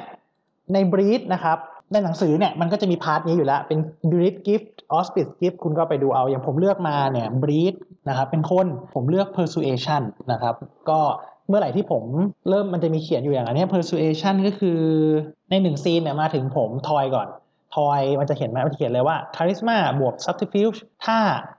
[0.72, 1.58] ใน breed นะครับ
[1.92, 3.78] ในหนังสือเนี่ยมันก็จะมี part นี้อยู่แล้ว เป็น
[4.10, 7.74] breed gift auspice gift คุณก็ไปดูเอา อย่างผมเลือกมาเนี่ย breed
[8.08, 10.02] นะครับเป็นคนผมเลือก persuasion
[10.32, 10.54] นะครับ
[10.90, 11.00] ก็
[11.48, 12.04] เมื่อไหร่ที่ผม
[12.48, 14.80] เริ่มมันจะมีเขียนอยู่อย่างอันนี้ persuasion ก็คือ
[15.50, 17.28] ในหนึ่งซีนเนี่ยมาถึงผมทอยก่อน
[17.76, 21.18] ทอยมันจะเขียนไหมมันเขียนเลยว่า charisma บวก subterfuge ถ้า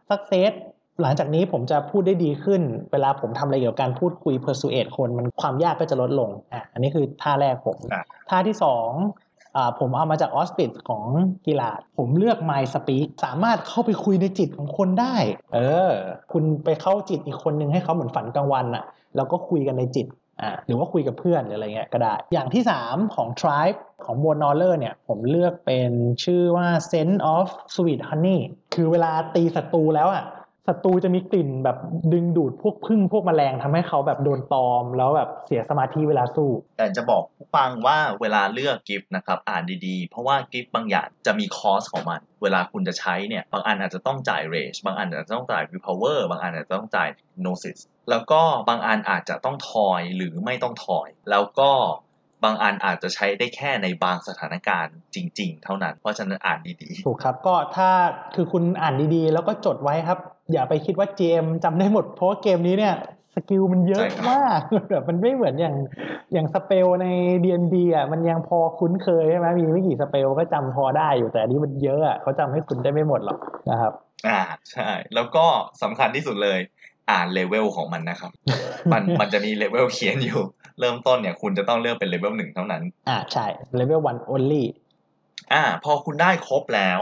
[0.10, 0.54] success
[1.02, 8.90] หลังจากนี้ผมจะพูดได้ดีขึ้น เวลาผมทำอะไรเกี่ยวกับการพูดคุย persuade คนมันความยากก็จะลดลงอะอันนี้คือท่าแรกผมอะท่าที่สอง
[9.56, 11.04] อ่าผมเอามาจากออสปิดของ
[11.48, 15.16] กีฬาดผมเลือก My Speak สามารถเข้าไปคุยในจิตของคนได้
[15.56, 15.92] เออ
[16.32, 18.84] คุณไปเข้าจิตอีกคนนึงให้เขาเหมือนฝันกลางวันอะ
[19.16, 20.08] แล้วก็คุยกันในจิต
[20.42, 25.92] อ่าหรือว่าคุยกับเพื่อนหรืออะไรเงี้ยก็ได้ อย่างที่ 3 ของ Tribe ของ Bone Gnawer เนี่ย ผมเลือกเป็น
[26.24, 28.40] ชื่อว่า Scent of Sweet Honey
[28.74, 30.26] คือเวลาตีศัตรูแล้วอะ
[30.68, 31.78] ศัตรูจะมีกลิ่นแบบ
[32.14, 47.10] ดึงดูดพวกผึ้งพวกแมลงทำให้เขาแบบโดนตอม แล้วแบบเสียสมาธิเวลาสู้ แต่จะบอกผู้ฟังว่าเวลาเลือก gift นะครับอ่านดีๆ เพราะว่า gift บางอย่างจะมี cost ของมัน เวลาคุณจะใช้เนี่ย บางอันอาจจะต้องจ่าย rage บางอันอาจจะต้องจ่าย willpower บางอันอาจจะต้องจ่าย
[47.42, 51.72] gnosis แล้วก็บางอันอาจจะต้องทอยหรือไม่ต้องทอย แล้วก็
[52.44, 57.90] บางอันอาจจะใช้ได้แค่ในบางสถานการณ์จริง ๆ เท่านั้น เพราะฉะนั้นอ่านดีถูกครับ ก็ถ้า
[58.36, 60.20] คือคุณอ่านดีๆ แล้วก็จดไว้ครับ
[60.54, 62.96] อย่าไปคิดว่า GM จำได้หมด เพราะว่าเกมนี้เนี่ย
[63.36, 65.76] skill มันเยอะมากแบบมันไม่เหมือนอย่าง
[66.34, 67.08] อย่าง spell ใน
[67.44, 73.38] D&D อะมันยังพอคุ้นเคยใช่ไหมมีไม่กี่ spell ก็จำพอได้อยู่แต่อันนี้มันเยอะอะเขาจำให้คุณได้ไม่หมดหรอก
[73.70, 74.42] นะครับๆอ่า
[74.72, 75.46] ใช่ แล้วก็
[75.82, 76.60] สำคัญที่สุดเลย
[77.12, 78.32] อ่านเลเวลของมันนะครับ
[78.92, 80.42] มันมันจะมีเลเวลเขียนอยู่
[80.80, 83.46] เริ่มต้นเนี่ย คุณจะต้องเลือกเป็นเลเวลหนึ่งเท่านั้น อ่าใช่
[83.80, 84.64] level 1 only
[85.54, 87.00] อ่า พอคุณได้ครบแล้ว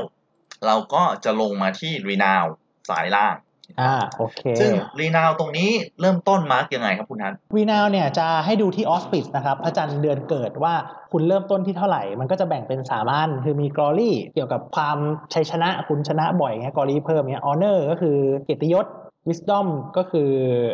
[0.66, 2.46] เราก็จะลงมาที่ renown
[2.90, 3.36] สายล่าง
[3.82, 5.70] อ่าโอเคซึ่ง renown ตรงนี้
[6.02, 10.74] เริ่มต้น mark ยังไงครับคุณทัน renown เนี่ยจะให้ดูที่ auspice นะครับพระจันทร์เดือนเกิดว่า
[11.12, 14.98] คุณเริ่มต้นที่เท่าไหร่ มันก็จะแบ่งเป็นสามอันคือมี glory เกี่ยวกับความ
[15.34, 18.86] ชัยชนะคุณชนะบ่อยเงี้ยกรอรี่เพิ่มเงี้ยออเนอร์ก็คือเกียรติยศ
[19.30, 19.68] wisdom
[19.98, 20.30] ก็คือ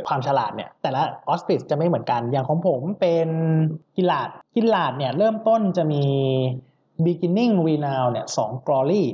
[0.08, 3.30] ความฉลาดเนี่ยแต่ละออสปิสจะไม่เหมือนกันอย่างของผมเป็น
[3.98, 6.04] กิลาดกิลาดเนี่ยเริ่มต้นจะมี
[7.06, 9.06] beginning renown เนี่ยสอง glory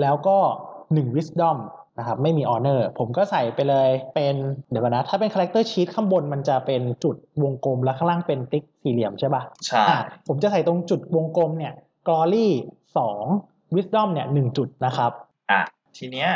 [0.00, 0.38] แล้วก็
[0.92, 1.56] หนึ่ง wisdom
[1.98, 4.34] นะครับไม่มี honor ผมก็ใส่ไปเลยเป็น
[4.70, 11.74] เดี๋ยวก่อนนะถ้าเป็น character sheet ข้างบนมันจะเป็นจุดวงกลมแล้วข้างล่างเป็นติ๊กสี่เหลี่ยมใช่ปะใช่อะผมจะใส่ตรงจุดวงกลมเนี่ย
[12.06, 12.46] glory
[12.96, 13.24] สอง
[13.74, 15.12] wisdom เนี่ยหนึ่งจุดนะครับ
[15.50, 15.60] อะ
[15.96, 16.28] ทีเนี้ย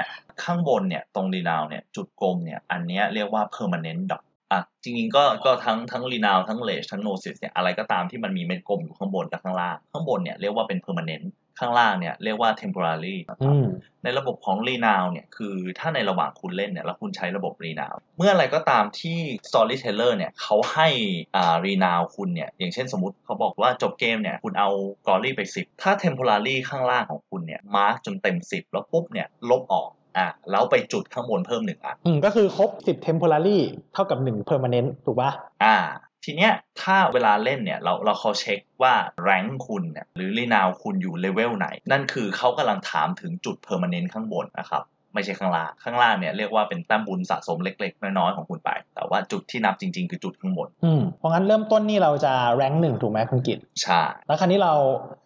[0.42, 11.24] ข้างบนเนี่ยตรง renown เนี่ยจุดกลมเนี่ยอันเนี้ยเรียกว่า permanent dot อะจริงๆก็ก็ทั้งทั้ง renown ทั้ง rage ทั้ง gnosis เนี่ยอะไรก็ตามที่มันมีเม็ดกลมอยู่ข้างบนกับข้างล่างข้างบนเนี่ยเรียกว่าเป็น permanent
[11.60, 13.66] ข้างล่างเนี่ยเรียกว่า temporary นะครับอืม
[14.04, 20.88] ในระบบของ r e n o w เนี่ยคือถ้าในระหว่างคุณเล่นเนี่ยแล้วคุณใช้ระบบ r e n o w เมื่ออะไรก็ตามที่ storyteller เนี่ยเขาให้
[21.36, 24.70] อ่า r e n o w คุณเนี่ยอย่างเช่นสมมติเขาบอกว่าจบเกมเนี่ยคุณเอา
[25.06, 33.58] glory ไป 10 ถ้า temporary ข้างล่างของคุณเนี่ย mark จนเต็ม 10 แล้วปุ๊บเนี่ยลบออกอะแล้วไปจุดข้างบนเพิ่มหนึ่งอันอืมก็คือครบ 10 temporary
[33.94, 35.30] เท่ากับ1 permanent ถูกปะ
[35.64, 35.76] อ่า
[36.24, 36.52] ทีเนี้ย
[36.82, 54.02] ถ้าเวลาเล่นเนี่ยเราเราเขาเช็คว่า rank คุณเนี่ยหรือ renown คุณอยู่ level ไหน นั่นคือเขากำลังถามถึงจุด permanent ข้างบนนะครับไม่ใช่ข้างล่าง ข้างล่างเนี่ยเรียกว่าเป็นแต้มบุญสะสมเล็ก ๆ น้อยๆของคุณไป แต่ว่าจุดที่นับจริง ๆ คือจุดข้างบนอืมเพราะงั้นเริ่มต้นนี่เราจะแรงหนึ่งถูกไหมคุณกิตใช่
[54.26, 54.72] แล้วคราวนี้เรา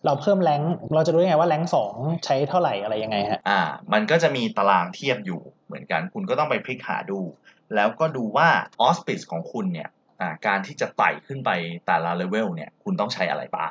[0.07, 0.61] เราเพิ่มแรง
[0.95, 3.61] เราจะรู้ยังไงว่าแรงสองใช้เท่าไหร่อะไรยังไงฮะ อ่า
[3.93, 7.21] มันก็จะมีตารางเทียบอยู่เหมือนกัน คุณก็ต้องไปพลิกหาดู
[7.75, 8.49] แล้วก็ดูว่า
[8.81, 10.04] ออสปิ e ของคุณเนี่ยอ่า
[10.47, 11.51] การที่จะไต่ขึ้นไป
[11.87, 13.71] แต่ละเลเวลเนี่ย คุณต้องใช้อะไรบ้าง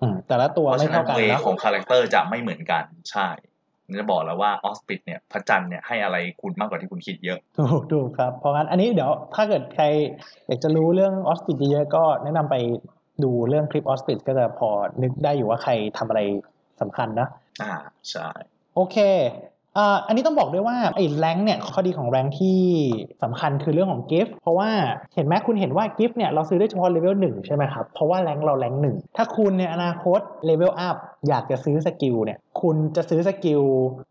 [0.00, 3.28] อืมแต่ละตัวเพราะไม่ฉะนั้เท่านกันเวเนอะของcharacter จะไม่เหมือนกันใช่
[3.98, 9.84] จะบอกแล้วว่าออสปิ e เนี่ยพระจันทร์เนี่ยให้อะไรคุณมากกว่าที่คุณคิดเยอะถูกถูกครับ เพราะงั้นอันนี้เดี๋ยวถ้าเกิดใคร
[10.46, 12.56] อยากจะรู้เรื่อง auspice เยอะๆก็แนะนำไป
[13.24, 14.70] ดูเรื่องคลิป auspice ก็จะพอ
[15.02, 16.20] นึกได้อยู่ว่าใครทำอะไร
[16.80, 17.28] สำคัญนะ
[17.62, 17.74] อ่า
[18.10, 18.28] ใช่
[18.74, 18.96] โอเค
[20.06, 22.60] อันนี้ต้องบอกด้วยว่าไอ้ rank เนี่ยข้อดีของ rank ที่
[23.22, 24.70] สำคัญคือเรื่องของ gift เพราะว่า
[25.14, 30.96] เห็นไหมคุณเห็นว่า gift เนี่ยเราซื้อได้เฉพาะ level หนึ่งใช่ไหมครับ เพราะว่า rank เรา rank หนึ่งถ้าคุณในอนาคต level up
[31.28, 33.62] อยากจะซื้อ skill เนี่ยคุณจะซื้อ skill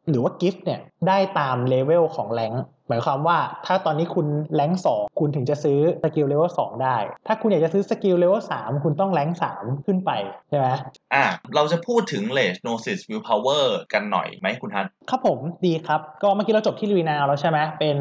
[0.09, 2.53] หรือว่า gift เนี่ยได้ตาม level ของ rank
[2.89, 10.11] หมายความว่าถ้าตอนนี้คุณ rank สองคุณถึงจะซื้อ skill level สองได้ ถ้าคุณอยากจะซื้อ skill level สามคุณต้อง rank สามขึ้นไป
[10.49, 10.67] ใช่ไหม
[11.13, 11.23] อ่า
[11.55, 17.97] เราจะพูดถึง l a g e Gnosis Willpower กันหน่อยไหมคุณทันครับผมดีครับ ก็เมื่อกี้เราจบที่ renown แล้วใช่ไหมเป็น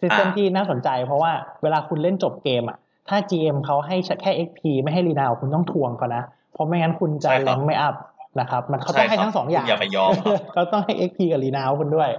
[0.00, 1.32] system อ่าที่น่าสนใจ เพราะว่า
[1.62, 2.78] เวลาคุณเล่นจบเกมอะ
[3.08, 6.22] ถ้า GM เขาให้แค่ XP ไม่ให้ renown คุณต้องทวงเขานะ
[6.52, 7.94] เพราะไม่งั้นคุณจะ rank ไม่ up
[8.40, 12.10] นะครับ มันเขาต้องให้ทั้งสองอย่างคุณอย่าไปยอมครับเขาต้องให้ XP กับ renown คุณด้วย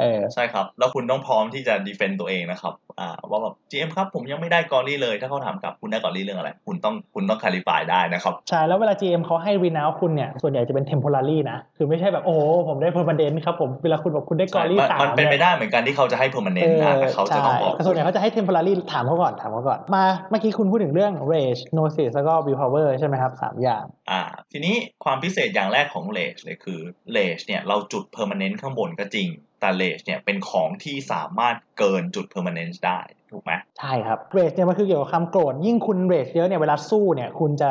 [0.00, 7.80] เออใช่ครับ แล้วคุณต้องพร้อมที่จะ defend ตัวเองนะครับ อ่า ว่าแบบ GM ครับผมยังไม่ได้ glory เลย ถ้าเขาถามกลับคุณได้ glory เรื่องอะไร คุณต้องคุณต้อง qualify
[7.90, 14.54] ได้นะครับ ใช่ แล้วเวลา GM เขาให้ renown คุณเนี่ย ส่วนใหญ่จะเป็น temporary นะ คือไม่ใช่แบบ โอ้โหผมได้ permanent ครับผม เวลาคุณบอกคุณได้ใช่
[14.54, 24.20] glory มันสามมันเป็นไปเนี่ยได้เหมือนกันที่เขาจะให้ permanent นะแต่เขาจะต้องบอกใช่ส่วนใหญ่เขาจะให้ temporary ถามเขาก่อนถามเขาก่อนมาเมื่อกี้คุณพูดถึงเรื่อง rage gnosis แล้วก็ willpower ใช่ไหมครับสามอย่างอ่า
[24.52, 24.74] ทีนี้
[25.04, 26.80] ความพิเศษอย่างแรกของเลชเลยคือ
[27.12, 29.28] เลชเนี่ยเราจุด permanent ข้างบนก็จริง
[29.60, 33.00] แต่เลชเนี่ยเป็นของที่สามารถเกินจุด permanent ได้
[33.30, 37.70] ถูกไหมใช่ครับ rage เนี่ยมันคือเกี่ยวกับความโกรธยิ่งคุณ rage เยอะเนี่ยเวลาสู้เนี่ยคุณจะ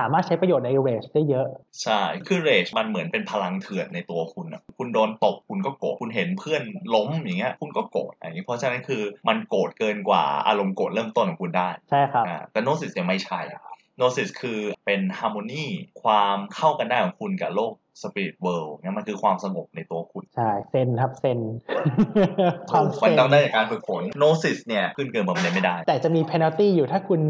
[0.00, 1.46] สามารถใช้ประโยชน์ใน rage ได้เยอะ
[1.82, 6.62] ใช่ คือเรจมันเหมือนเป็นพลังเถื่อนในตัวคุณอะคุณโดนตบคุณก็โกรธคุณเห็นเพื่อน
[6.94, 13.40] ล้มอย่างเงี้ยคุณก็โกรธอย่างนี้เพราะฉะนั้นคือมันโกรธเกินกว่าอารมณ์โกรธเริ่มต้นของคุณได้ใช่ครับอ่าแต่ gnosis เนี่ยไม่ใช่
[13.96, 15.66] gnosis คือเป็น harmony
[16.02, 17.72] ความเข้ากันได้ของคุณกับโลก
[18.02, 21.38] spirit world เนี่ยมันคือความสงบในตัวคุณ ใช่เซนครับเซน
[22.70, 27.20] ความเซนมันต้องได้จากการฝึกฝน gnosis เนี่ยขึ้นเกินแบบนี้ไม่ได้ แต่จะมี penalty อยู่ถ้าคุณ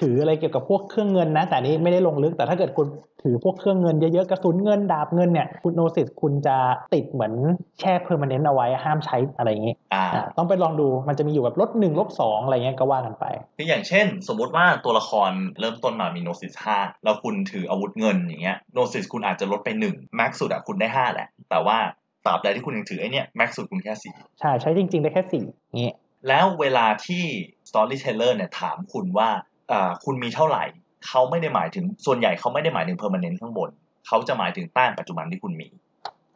[0.00, 2.86] ถืออะไรเกี่ยวกับพวกเครื่องเงินนะ แต่อันนี้ไม่ได้ลงลึกแต่ถ้าเกิดคุณ
[3.22, 6.56] ถือพวกเครื่องเงินเยอะๆกระสุนเงินดาบเงินเนี่ยคุณ gnosis คุณจะ
[6.94, 7.32] ติดเหมือน
[7.80, 13.24] แช่ permanent เอาไว้ห้ามใช้อะไรอย่างงี้อ่าอ่าต้องไปลองดูมันจะมีอยู่แบบลดหนึ่งลบสองอะไรเงี้ยก็ว่ากันไป
[13.56, 15.30] คืออย่างเช่น สมมุติว่าตัวละคร
[15.60, 21.78] เริ่มต้นมามีโนซิสห้าแล้วคุณถืออาวุธเงินอย่างเงี้ยโนซิสคุณอาจจะลดไปหนึ่งแม็กสุดอะคุณได้ห้าแหละแต่ว่า
[22.26, 25.44] ตราบใดที่คุณยังถือไอเนี้ยแม็กสุดคุณแค่สี่ใช่ใช้จริง ๆ ได้แค่สี่
[25.76, 25.92] งี้
[26.28, 27.24] แล้วเวลาที่
[27.68, 29.28] storyteller เนี่ยถามคุณว่า
[29.72, 30.64] อ่าคุณมีเท่าไหร่
[31.06, 33.70] เขาไม่ได้หมายถึงส่วนใหญ่เขาไม่ได้หมายถึง permanent ข้างบน
[34.06, 35.68] เขาจะหมายถึงแต้มปัจจุบันที่คุณมี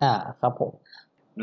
[0.02, 0.72] อ่าครับผม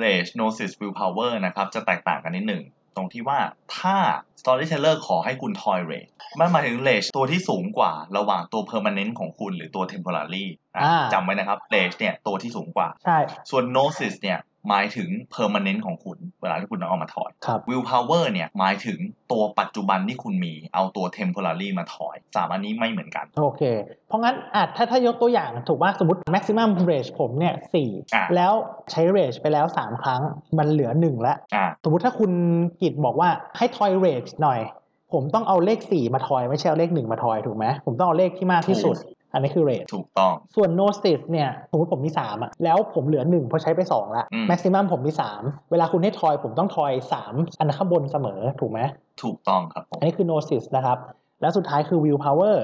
[0.04, 2.64] rage gnosis willpower นะครับ จะแตกต่างกันนิดหนึ่ง
[2.96, 3.40] ตรงที่ว่า
[3.78, 3.98] ถ้า
[4.42, 13.18] storyteller ขอให้คุณ toy rage มันหมายถึง rage ตัวที่สูงกว่าระหว่างตัว permanent ของคุณหรือตัว temporary อะอ่าจำไว้นะครับ rage เนี่ยตัวที่สูงกว่า ใช่
[13.50, 19.00] ส่วน gnosis เนี่ย หมายถึง permanent ของคุณ เวลาที่คุณเอามาถอยครับ willpower เนี่ยหมายถึง
[19.32, 23.62] ตัวปัจจุบันที่คุณมีเอาตัว temporary มาถอยสามอันนี้ไม่เหมือนกัน โอเค
[24.08, 28.54] เพราะงั้นอาจถ้าถ้ายกตัวอย่างถูกว่าสมมติ maximum range ผมเนี่ยสี่อะแล้ว
[28.92, 30.22] ใช้ range ไปแล้ว 3 ครั้ง
[30.58, 32.32] มันเหลือ 1 แล้วอ่าสมมติถ้าคุณ
[32.82, 34.60] กิจบอกว่าให้ทอย range หน่อย
[35.14, 38.96] ผมต้องเอาเลข 4 มาทอยไม่ใช่เอาเลข 1 มาทอยถูกไหมผมต้องเอาเลขที่มากที่สุด
[39.34, 45.12] อันนี้คือ range ถูกต้อง ส่วน nosis เนี่ยสมมติผมมี 3อะแล้วผมเหลือ 1 เพราะใช้ไป 2 ละอืม maximum ผมมี
[45.42, 46.92] 3 เวลาคุณให้ทอยผมต้องทอย
[47.26, 48.80] 3 อันข้างบนเสมอถูกไหม
[49.24, 50.98] ถูกต้องครับผมอันนี้คือ gnosis นะครับ
[51.42, 52.58] แล้วสุดท้ายคือ will power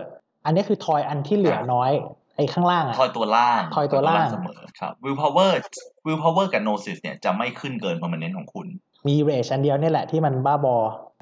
[0.46, 1.92] อันนี้คือทอยอันที่เหลือน้อย
[2.36, 5.52] ไอ้ข้างล่างอะทอยตัวล่าง ทอยตัวล่างเสมอครับ willpower
[6.06, 8.68] willpower กับ gnosis เนี่ยจะไม่ขึ้นเกิน permanent ของคุณ
[9.08, 10.78] มี rage อันเดียวเนี่ยแหละที่มันบ้าบอ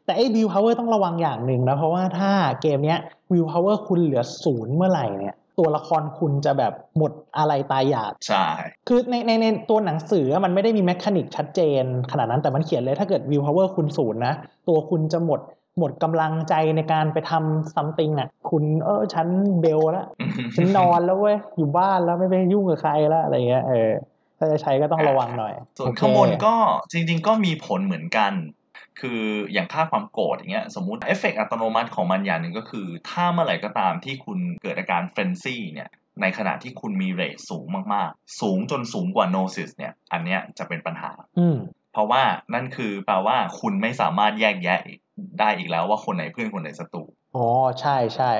[0.06, 2.32] แต่ไอ้ will power ต้องระวังอย่างหนึ่งนะ เพราะว่าถ้า
[2.62, 3.00] เกมเนี้ย
[3.32, 8.46] will power คุณเหลือศูนย์เมื่อไหร่เนี่ยตัวละครคุณจะแบบหมดอะไรตายอยาก ใช่
[8.88, 14.34] คือในในในตัวหนังสือมันไม่ได้มี mechanic ชัดเจน ขนาดนั้นแต่มันเขียนเลยถ้าเกิด will power คุณศูนย์นะ
[14.68, 15.42] ตัวคุณจะหมด
[15.80, 19.28] หมดกำลังใจในการไปทำ something อะ คุณเออฉัน
[19.62, 20.08] เบลอแล้ว
[20.56, 23.90] ฉันนอนแล้วเว้ย อยู่บ้านแล้วไม่ไปยุ่งกับใครแล้วอะไรเงี้ยเออ
[24.38, 26.54] ถ้าจะใช้ก็ต้องระวังหน่อย ส่วนโอเคข้างบนก็
[26.92, 28.32] จริง ๆ ก็มีผลเหมือนกัน
[29.02, 29.22] คือ
[29.54, 35.90] อย่างค่าความโกรธอย่างเงี้ยสมมุติเอฟเฟกต์อัตโนมัติของมันอย่างหนึ่งก็คือ ถ้าเมื่อไหร่ก็ตามที่คุณเกิดอาการ frenzy เนี่ย
[36.22, 41.58] ในขณะที่คุณมี rage สูงมากๆ สูงจนสูงกว่าโนซิสเนี่ยอันเนี้ยจะเป็นปัญหาอืม
[41.94, 42.24] เพราะว่า
[42.54, 44.80] นั่นคือแปลว่าคุณไม่สามารถแยกแยะ
[45.40, 47.04] ได้อีกแล้วว่าคนไหนเพื่อนคนไหนศัตรู
[47.36, 47.48] อ๋อ
[47.82, 48.32] ใช่ใช่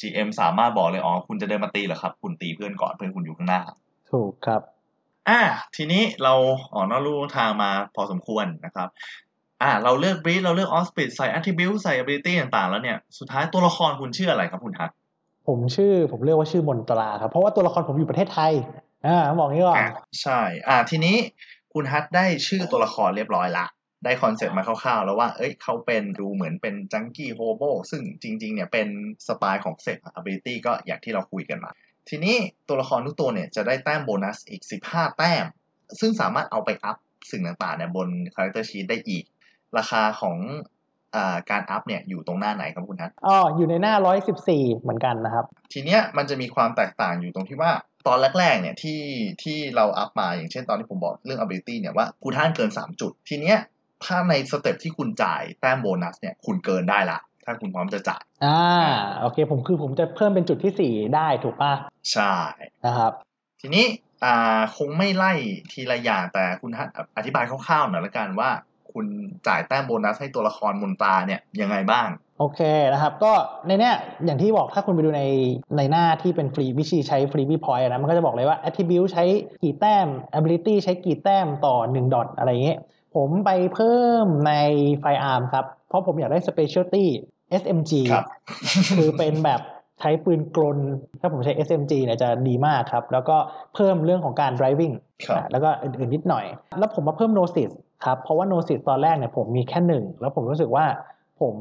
[0.00, 3.62] GM สามารถบอกเลยอ๋อคุณจะเดินมาตีเหรอครับ คุณตีเพื่อนก่อนเพื่อนคุณอยู่ข้างหน้า
[4.10, 4.62] ถูกครับ
[5.28, 5.40] อะ
[5.76, 6.34] ทีนี้เรา
[6.74, 8.88] ออกนอกลู่นอกทางมาพอสมควรนะครับ
[9.62, 14.94] อะเราเลือกบรีดเราเลือกออสปิดใส่ attribute ใส่ ability ต่างๆ แล้วเนี่ย สุดท้ายตัวละครคุณชื่ออะไรครับคุณทัศน์
[15.48, 18.52] ผมชื่อผมเรียกว่าชื่อมนตราครับ เพราะว่าตัวละครผมอยู่ประเทศไทย
[19.06, 19.90] อ่าบอกนี้ก่อนอะ
[20.22, 21.16] ใช่ อะทีนี้
[21.72, 23.66] คุณทัศน์ได้ชื่อตัวละครเรียบร้อยละ
[24.04, 28.88] ได้ concept มาคร่าวๆ แล้วว่า เอ้ย เขาเป็นดูเหมือนเป็น junkie hobo ซึ่งจริง ๆ เนี่ยเป็น
[29.26, 31.70] สไตล์ของเซต ability ก็อย่างที่เราคุยกันมา
[32.08, 32.36] ทีนี้
[32.68, 35.44] ตัวละครทุกตัวเนี่ยจะได้แต้มโบนัสอีก 15 แต้ม
[36.00, 36.96] ซึ่งสามารถเอาไปอัพ
[37.30, 39.24] สิ่งต่างๆเนี่ยบน character sheet ได้อีก
[39.78, 40.36] ราคาของ
[41.14, 43.94] อาการอัพเนี่ยอยู่ตรงหน้าไหนครับคุณทัศน์อ๋ออยู่ในหน้า
[44.38, 47.72] 114 เหมือนกันนะครับ ทีเนี้ยมันจะมีความแตกต่างอยู่ตรงที่ว่า
[48.06, 49.00] ตอนแรกๆเนี่ยที่
[49.42, 53.58] ที่เราอัพมาอย่างเช่นตอนที่ผมบอกเรื่อง ability เนี่ยว่าคุณท่านเกิน 3 จุด ทีเนี้ย
[54.04, 58.62] ถ้าใน step ที่คุณจ่ายแต้มโบนัสเนี่ยคุณเกินได้ละ ถ้าคุณพร้อมจะจ่าย อ่า
[59.20, 61.72] โอเคผมคือผมจะเพิ่มเป็นจุดที่ 4 ได้ถูกป่ะ
[62.12, 62.34] ใช่
[62.86, 63.12] นะครับ
[63.60, 63.84] ทีนี้
[64.24, 65.32] อ่าคงไม่ไล่
[65.72, 68.50] ทีละอย่างแต่คุณท่านอธิบายคร่าวๆหน่อยละกันว่า
[68.92, 69.06] คุณ
[69.46, 72.60] จ่ายแต้มโบนัสให้ตัวละครมนตราเนี่ยยังไงบ้าง โอเค
[72.92, 73.32] นะครับ ก็
[73.66, 75.22] ในเนี้ยอย่างที่บอกถ้าคุณไปดูใน
[75.76, 79.24] ในหน้าที่เป็น freebie วิธีใช้ freebie point นะมันก็จะบอกเลยว่า attribute ใช้
[79.62, 80.06] กี่แต้ม
[80.38, 82.78] ability ใช้กี่แต้มต่อ 1 dot อะไรอย่างเงี้ย
[83.16, 84.52] ผมไปเพิ่มใน
[85.00, 87.04] firearm ครับ เพราะผมอยากได้ specialty
[87.62, 88.26] SMG ครับ
[88.98, 89.60] คือเป็นแบบ
[90.00, 90.78] ใช้ปืนกล
[91.20, 93.36] ถ้าผมใช้ SMG เนี่ยจะดีมากครับ แล้วก็
[93.74, 94.94] เพิ่มเรื่องของการ driving
[95.26, 96.44] ครับอะแล้วก็อื่นๆนิดหน่อย
[96.78, 97.70] แล้วผมมาเพิ่ม nosis
[98.04, 100.84] ครับเพราะว่า nosis ตอนแรกเนี่ยผมมีแค่หนึ่งแล้วผมรู้สึกว่า
[101.40, 101.54] ผม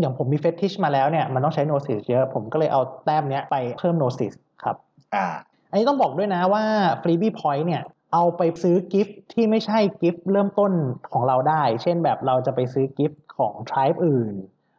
[0.00, 4.76] อย่างผมมี fetish มาแล้วเนี่ยมันต้องใช้ nosis เยอะผมก็เลยเอาแต้มเนี้ยไปเพิ่ม nosis ครับ
[5.14, 5.26] อ่า
[5.70, 6.62] อันนี้ต้องบอกด้วยนะว่า
[7.02, 10.72] freebie point เนี่ยเอาไปซื้อกิฟต์ที่ไม่ใช่กิฟต์เริ่มต้น
[11.12, 14.34] ของเราได้ เช่นแบบเราจะไปซื้อกิฟต์ของ tribe อื่น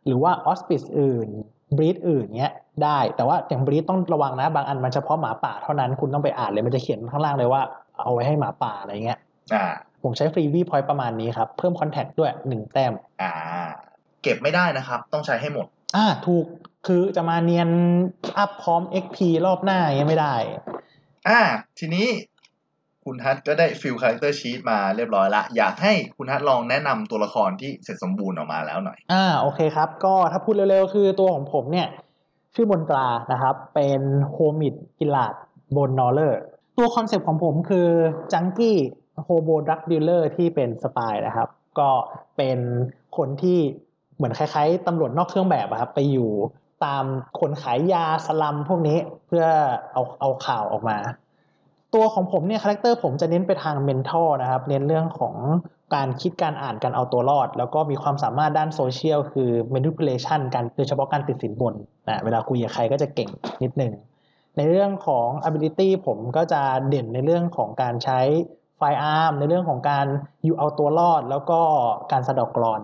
[0.05, 1.27] หรือว่า auspice อื่น
[1.77, 7.61] breed อื่นเนี้ยได้ แต่ว่าอย่าง breed ต้องระวังนะ บางอันมันเฉพาะหมาป่าเท่านั้นคุณต้องไปอ่านเลยมันจะเขียนข้างล่างเลยว่า
[8.03, 9.19] เอาไว้ให้หมาป่าอะไรเงี้ย
[9.53, 9.65] อ่า
[10.03, 13.33] ผมใช้ freebie point ประมาณนี้ครับ เพิ่ม contact ด้วยหนึ่งแต้ม อ่า
[14.23, 16.45] เก็บไม่ได้นะครับ ต้องใช้ให้หมด อ่า ถูก
[16.87, 17.69] คือจะมาเนียน
[18.37, 20.35] อัพพร้อม XP รอบหน้าอย่างเงี้ยไม่ได้
[21.27, 21.39] อ่า
[21.79, 22.07] ทีนี้
[23.05, 31.87] คุณฮัทก็ได้ fill character sheet มาเรียบร้อยละ อยากให้คุณฮัทลองแนะนำตัวละครที่เสร็จสมบูรณ์ออกมาแล้วหน่อย อ่าโอเคครับ ก็ถ้าพูดเร็วๆ คือตัวของผมเนี่ย
[32.55, 34.01] ชื่อมนตรานะครับ เป็น
[34.31, 35.33] homid Ragabash
[35.75, 36.39] Bone Gnawer
[36.77, 37.87] ตัว concept ของผมคือ
[38.33, 41.49] junkie hobo drug dealer ที่เป็น spy นะครับ
[41.79, 41.89] ก็
[42.37, 42.59] เป็น
[43.17, 43.59] คนที่
[44.15, 46.31] เหมือนคล้ายๆตำรวจนอกเครื่องแบบอะครับไปอยู่
[46.85, 47.05] ตาม
[47.39, 48.97] คนขายยาสลัมพวกนี้
[49.27, 49.45] เพื่อ
[49.93, 50.97] เอาเอาข่าวออกมา
[51.93, 55.35] ตัวของผมเนี่ย character ผมจะเน้นไปทาง mental นะครับ เน้นเรื่องของ
[55.95, 61.75] การคิดการอ่านการเอาตัวรอด แล้วก็มีความสามารถด้านโซเชียลคือ manipulation การโดยเฉพาะการติดสินบน
[62.07, 63.29] นะเวลาคุยกับใครก็จะเก่ง
[63.63, 63.93] นิดนึง
[64.57, 68.19] ในเรื่องของ ability ผมก็จะเด่นในเรื่องของการใช้
[68.81, 70.05] firearm ในเรื่องของการ
[70.43, 71.59] อยู่เอาตัวรอดแล้วก็
[72.11, 72.81] การสะเดอกกรอน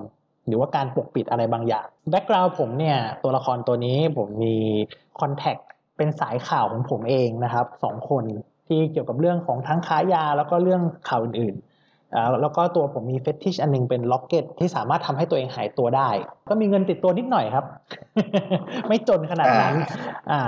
[0.48, 4.56] หรือว่าการปกปิดอะไรบางอย่าง background ผมเนี่ยตัวละครตัวนี้ผมมี
[5.20, 5.62] contact
[5.98, 8.24] เป็นสายข่าวของผมเองนะครับสองคน
[8.68, 16.10] ที่เกี่ยวกับเรื่องของทั้งค้ายาแล้วก็เรื่องข่าวอื่นๆอ่าแล้วก็ตัวผมมีเฟติชอันหนึงเป็นล็อกเก็ตที่สามารถทำให้ตัวเองหายตัวได้
[16.50, 17.66] ก็มีเงินติดตัวนิดหน่อยครับ
[18.88, 19.76] ไม่จนขนาดนั้น
[20.32, 20.42] อ่า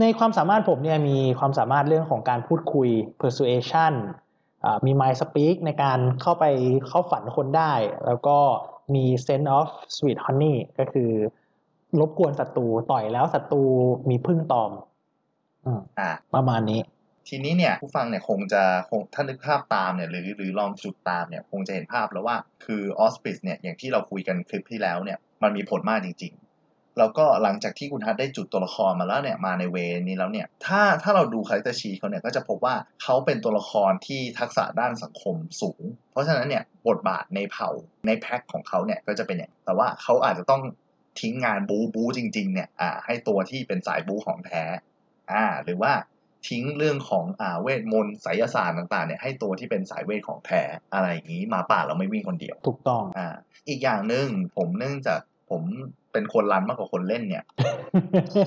[0.00, 2.88] ในความสามารถผมเนี่ยมีความสามารถเรื่องของการพูดคุย
[3.20, 3.92] persuasion
[4.64, 6.44] อ่ามี mind speak ในการเข้าไป
[6.88, 7.72] เข้าฝันคนได้
[8.06, 8.36] แล้วก็
[8.94, 11.10] มี sense of sweet honey ก็คือ
[12.00, 13.62] รบกวนศัตรูต่อยแล้วศัตรู
[14.10, 14.70] มีพึ่งตอม
[15.64, 16.80] อืมอ่า ประมาณนี้
[17.28, 26.41] ทีนี้เนี่ยผู้ฟังเนี่ยคงจะคงถ้านึกภาพตามเนี่ยหรือหรือลองจุดตามเนี่ยคงจะเห็นภาพแล้วว่าคือออสปิสเนี่ยอย่างที่เราคุยกันคลิปที่แล้วเนี่ยมันมีผลมากจริงๆ
[26.98, 37.70] แล้วก็หลังจากที่คุณฮัทได้จุดตัวละครมาแล้วเนี่ยมาในเวนี้แล้วเนี่ยถ้าถ้าเราดูคาแรคเตอร์ชีเขาเนี่ยก็จะพบว่าเขาเป็นตัวละครที่ทักษะด้านสังคมสูง เพราะฉะนั้นเนี่ยบทบาทในเผ่า
[38.06, 40.62] ในแพ็คของเขาเนี่ยก็จะเป็นอย่างแต่ว่าเขาอาจจะต้อง
[41.20, 44.62] ทิ้งงานบูบูจริงๆเนี่ยอ่าให้ตัวที่เป็นสายบูของแท้
[45.32, 45.92] อ่าหรือว่า
[46.48, 50.62] ทิ้งเรื่องของอ่าเวทมนต์ไสยศาสตร์ต่างๆเนี่ยให้ตัวที่เป็นสายเวทของแท้
[50.94, 53.28] อะไรอย่างนี้หมาป่าเราไม่วิ่งคนเดียว ถูกต้องอ่า
[53.68, 54.26] อีกอย่างหนึ่ง
[54.56, 55.20] ผมเนื่องจาก
[55.50, 55.62] ผม
[56.12, 57.44] เป็นคนรันมากกว่าคนเล่นเนี่ย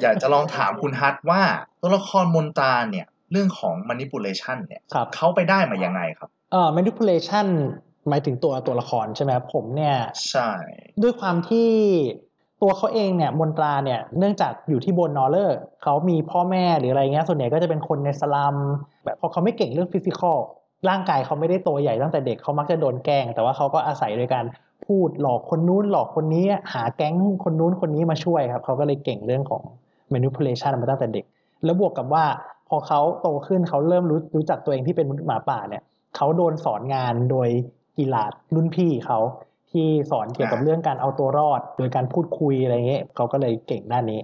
[0.02, 1.42] อยากจะลองถามคุณฮัทว่า
[1.82, 7.48] ตัวละครมนตราเนี่ย เรื่องของ manipulation เนี่ยครับเขาไปได้มายังไงครับเอ่อ manipulation
[8.10, 9.98] หมายถึงตัวตัวละครใช่ไหมครับผมเนี่ย
[10.30, 10.50] ใช่
[11.02, 11.70] ด้วยความที่
[12.62, 18.56] ตัวเขาเองเนี่ยมนตราเนี่ยเนื่องจากอยู่ที่บนนอเลอร์เขามีพ่อแม่หรืออะไรเงี้ยส่วนใหญ่ก็จะเป็นคนในสลัม
[19.04, 20.38] แบบพอเขาไม่เก่งเรื่องฟิสิกอล
[20.90, 24.46] ร่างกายเขาไม่ได้โตใหญ่ตั้งแต่เด็กเขามักจะโดนแกล้ง แต่ว่าเขาก็อาศัยโดยการ
[24.86, 29.64] พูดหลอกคนนู้นหลอกคนนี้หาแก๊งคนนู้นคนนี้มาช่วยครับเขาก็เลยเก่งเรื่องของ
[30.14, 31.26] manipulation มาตั้งแต่เด็ก
[31.64, 32.26] แล้วบวกกับว่า
[32.70, 35.84] พอเขาโตขึ้นเขาเริ่มรู้รู้จักตัวเองที่เป็นมนุษย์หมาป่าเนี่ย
[36.16, 37.50] เขาโดนสอนงานโดย
[37.98, 39.20] กีฬาดรุ่นพี่เขา
[39.72, 44.20] ที่สอนเกี่ยวกับอ่าเรื่องการเอาตัวรอด โดยการพูดคุยอะไรเงี้ยเขาก็เลยเก่งด้านนี้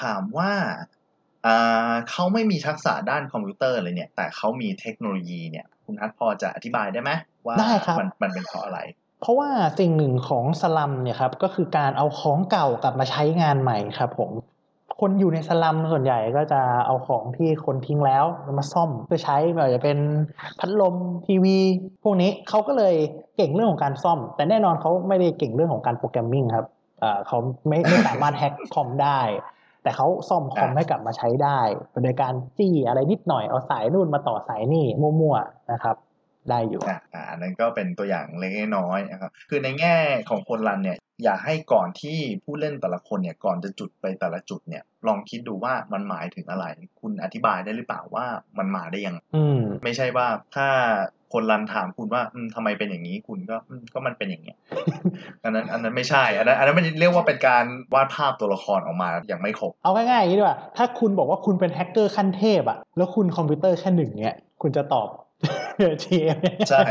[0.00, 0.52] ถามว่า
[1.46, 7.10] อ่าเขาไม่มีทักษะด้านคอมพิวเตอร์เลยเนี่ย แต่เขามีเทคโนโลยีเนี่ย คุณฮัทพอจะอธิบายได้ไหม
[7.46, 8.80] ว่าได้ครับมันมันเป็นเพราะอะไร
[9.20, 14.30] เพราะว่าสิ่งหนึ่งของสลัมเนี่ยครับก็คือการเอาของเก่ากลับมาใช้งานใหม่ครับผม
[15.00, 18.24] คนอยู่ในสลัมส่วนใหญ่ก็จะเอาของที่คนทิ้งแล้ว
[18.58, 19.98] มาซ่อมเพื่อใช้ไม่ว่าจะเป็น
[20.58, 20.94] พัดลม
[21.26, 21.58] ทีวี
[22.02, 22.94] พวกนี้เขาก็เลย
[23.36, 26.66] เก่งเรื่องของการซ่อม แต่แน่นอนเขาไม่ได้เก่งเรื่องของการโปรแกรมมิ่งครับ
[27.26, 29.20] เขาไม่ไม่สามารถแฮ็กคอมได้
[29.82, 31.60] แต่เขาซ่อมคอมให้กลับมาใช้ได้
[32.02, 35.96] โดยการจี้อะไรนิดหน่อยเอาสายนู่นมาต่อสายนี่มั่วๆนะครับ
[36.48, 39.94] ได้อยู่อะอ่าอันนั้นก็เป็นตัวอย่างเล็กๆน้อยๆนะครับคือในแง่
[40.30, 46.64] ของคนรันเนี่ยอยากให้ก่อนที่ผู้เล่นแต่ละคนเนี่ยก่อนจะจุดไปแต่ละจุดเนี่ย ลองคิดดูว่ามันหมายถึงอะไร
[47.00, 48.26] คุณอธิบายได้หรือเปล่าว่า
[48.58, 50.68] มันมาได้ยังไงอืมไม่ใช่ว่าถ้า
[51.32, 54.56] คนรันถามคุณว่าอืมทำไมเป็นอย่างนี้คุณก็อืมก็มันเป็นอย่างเงี้ย
[55.44, 57.64] อันนั้นอันนั้นไม่ใช่อันนั้นอันนั้นมันเรียกว่าเป็นการ
[57.94, 65.08] วาดภาพตัวละครออกมาอย่างไม่ครบเอาง่ายๆอย่างนี้ดีกว่าถ้าคุณบอกว่าคุณเป็นแฮกเกอร์ขั้นเทพอะแล้วคุณคอมพิวเตอร์แค่หนึ่งเนี่ยคุณจะตอบ
[66.02, 66.38] GM
[66.70, 66.82] ใช่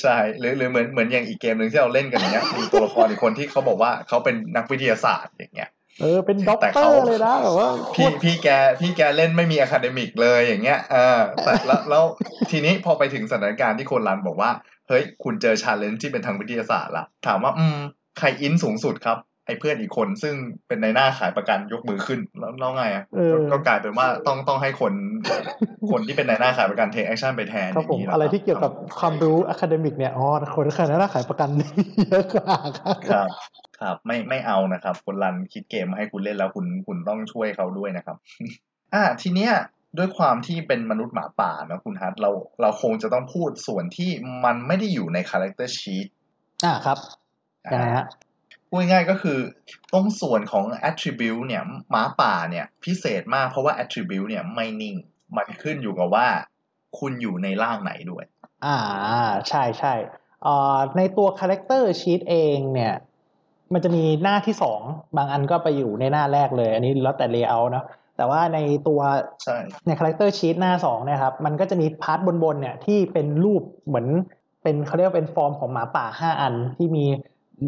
[0.00, 5.70] ใช่หรือหรือเหมือนเหมือนอย่างอีกเกมหนึ่งที่เราเล่นกันอย่างเงี้ยมีตัวละครอีกคนที่เขาบอกว่าเขาเป็นนักวิทยาศาสตร์อย่างเงี้ย
[6.00, 8.48] เออเป็นด็อกแต่เตอเขาร์เลยนะแบบว่าพี่พี่แก
[8.80, 12.04] พี่แกเล่นไม่มี academic เลยอย่างเงี้ยเออแต่แล้วแล้ว
[12.50, 14.50] ทีนี้พอไปถึงสถานการณ์ที่คนรันบอกว่า
[14.88, 17.78] เฮ้ย คุณเจอ challenge ที่เป็นทางวิทยาศาสตร์ละถามว่า อืม
[18.18, 20.34] ใคร int สูงสุดครับ ไอ้เพื่อนอีกคนซึ่ง
[20.66, 24.92] เป็นนายหน้าขายประกันยกมือขึ้นแล้วแล้วไงอะเออก็ก็กลายเป็นว่าต้องต้องให้คน
[25.90, 30.26] คนที่เป็นนายหน้าขายประกัน take action ไปแทนครับผมย่างนี้แหลอะไรที่เกี่ยวกับความรู้ academic เนี่ยอ๋อ
[30.56, 31.48] คนขายหน้าขายประกัน
[32.08, 33.28] เยอะกว่าครับครับ
[33.80, 38.16] ครับไม่ไม่เอานะครับ คนรันคิดเกมมาให้คุณเล่นแล้วคุณคุณต้องช่วยเขาด้วยนะครับ
[38.94, 39.52] อ่าทีเนี้ย
[39.98, 42.30] ด้วยความที่เป็นมนุษย์หมาป่านะคุณฮัทเรา
[42.60, 44.10] เราคงจะต้องพูดส่วนที่
[44.44, 46.06] มันไม่ได้อยู่ใน character sheet
[46.64, 46.98] อ่าครับ
[47.64, 48.06] ยังไงฮะ
[48.68, 49.38] พูดง่ายๆก็คือ
[49.92, 54.94] ตรงส่วนของ attribute เนี่ยหมาป่าเนี่ยพิเศษมากเพราะว่า attribute เนี่ยไม่นิ่ง
[55.36, 56.26] มันขึ้นอยู่กับว่า
[56.98, 58.24] คุณอยู่ในร่างไหนด้วย
[58.66, 58.78] อ่า
[59.48, 59.94] ใช่ใช่
[60.42, 62.94] เอ่อในตัว character sheet เองเนี่ย
[63.72, 64.80] มันจะมีหน้าที่สอง
[65.16, 67.84] บางอันก็ไปอยู่ในหน้าแรกเลย อันนี้แล้วแต่ layer เนาะ
[68.16, 68.58] แต่ว่าใน
[68.88, 69.00] ตัว
[69.44, 69.56] ใช่
[69.86, 74.06] ใน character sheet หน้าสองเนี่ยครับ มันก็จะมี part บนๆเนี่ยที่เป็นรูปเหมือน
[74.62, 77.04] เป็นเขาเรียกว่าเป็นฟอร์มของหมาป่าห้าอันที่มี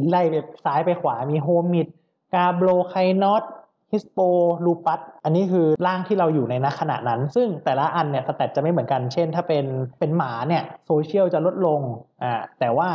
[0.08, 0.34] ไล่ไป
[0.64, 1.86] ซ้ายไปขวามีโฮมิด
[2.34, 3.44] กาโบรไคนอต
[3.92, 4.18] ฮิสโป
[4.64, 9.64] ลูปัสอันนี้คือร่างที่เราอยู่ในณขณะนั้น ซึ่งแต่ละอันเนี่ยสแตทจะไม่เหมือนกัน เช่น ถ้าเป็น
[9.98, 11.80] เป็นหมาเนี่ยโซเชียลจะลดลง
[12.22, 12.88] อ่าแต่ว่า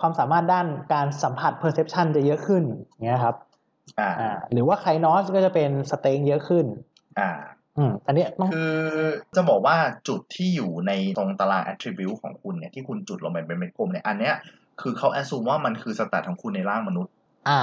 [0.00, 3.36] ความสามารถด้านการสัมผัส perception จะเยอะขึ้นอย่างเงี้ยครับ
[3.98, 6.66] อ่าอ่าหรือว่าไคนอสก็จะเป็นสเต็งเยอะขึ้น
[7.20, 7.30] อ่า
[7.78, 8.76] อืมอันเนี้ยต้องคือ
[9.36, 9.76] จะบอกว่า
[10.08, 14.34] จุดที่อยู่ในตรงตาราง attribute ของคุณเนี่ยที่คุณจุดลงไปเป็นเม็ดกลมเนี่ยอันเนี้ย
[14.82, 17.12] คือเขา assume ว่ามันคือสแตทของคุณในร่างมนุษย์
[17.48, 17.60] อ่า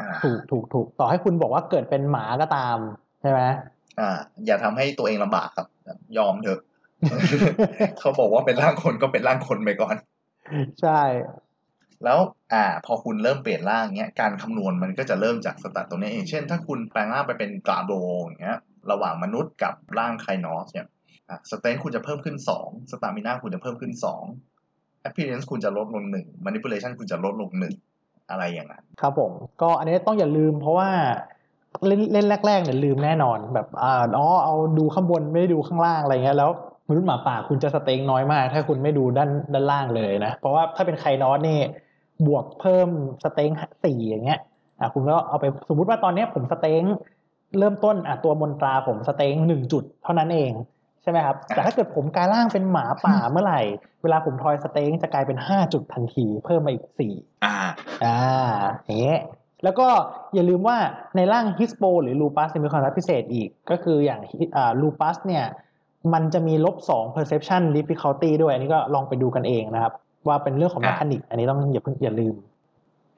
[0.00, 2.76] อ่า ถูกถูกถูกต่อให้คุณบอกว่าเกิดเป็นหมาก็ตาม
[3.20, 3.40] ใช่ไหม
[4.00, 4.10] อ่า
[4.46, 5.66] อย่าทำให้ตัวเองลำบากครับ
[6.18, 6.60] ยอมเถอะ
[7.98, 9.96] เขาบอกว่าเป็นร่างคนก็เป็นร่างคนไปก่อน
[10.82, 11.00] ใช่
[12.04, 12.18] แล้ว
[12.52, 17.90] อ่า พอคุณเริ่มเปลี่ยนร่างเงี้ย การคำนวณมันก็จะเริ่มจากสแตทตรงนี้เอง เช่น ถ้าคุณแปลงร่างไปเป็นกาโบ
[18.20, 18.58] อย่างเงี้ย
[18.90, 20.86] ระหว่างมนุษย์กับร่างไคนอสเนี่ย
[21.28, 24.24] อะสเตนคุณจะเพิ่มขึ้นสองสตามิน่าคุณจะเพิ่มขึ้นสอง
[25.08, 27.74] appearance คุณจะลดลงหนึ่ง manipulation คุณจะลดลงหนึ่ง
[28.30, 30.90] อะไรอย่างนั้นครับผม ก็อันนี้ต้องอย่าลืมเพราะว่า
[31.86, 36.50] เล่นเล่นแรกๆเนี่ยลืมแน่นอนแบบอ่าอ๋อเอาดูข้างบนไม่ได้ดูข้างล่างอะไรเงี้ยแล้ว
[36.88, 41.58] มนุษย์หมาป่าคุณจะสเต็งน้อยมาก ถ้าคุณไม่ดูด้านด้านล่างเลยนะ เพราะว่าถ้าเป็นไคนอสนี่
[42.26, 42.88] บวกเพิ่ม
[43.24, 43.50] สเต็ง
[43.84, 44.40] สี่อย่างเงี้ย
[44.80, 46.82] อะคุณก็เอาไปสมมติว่าตอนเนี้ยผมสเต็ง
[47.58, 50.52] เริ่มต้นอะตัวมนตราผมสเต็งหนึ่งจุด เท่านั้นเอง
[51.08, 53.60] ช่ไหมครับ แต่ถ้าเกิดผมกลายร่างเป็นหมาป่าเมื่อไหร่
[54.02, 57.54] เวลาผมทอยสเต็งจะกลายเป็นห้าจุดทันที เพิ่มมาอีกสี่อ่า
[58.04, 58.16] อ่า
[58.84, 59.20] อย่างเงี้ย
[59.64, 59.88] แล้วก็
[60.34, 60.76] อย่าลืมว่า
[61.16, 64.20] ในร่างฮิสโปหรือลูปัสมีความสามารถพิเศษอีก ก็คืออย่าง
[64.56, 65.44] อ่าลูปัสเนี่ย
[66.12, 69.92] มันจะมีลบสอง perception difficulty ด้วย อันนี้ก็ลองไปดูกันเองนะครับ
[70.28, 72.34] ว่าเป็นเรื่องของอ่าม e คานิก อันนี้ต้องอย่าเพิ่งอย่าลืม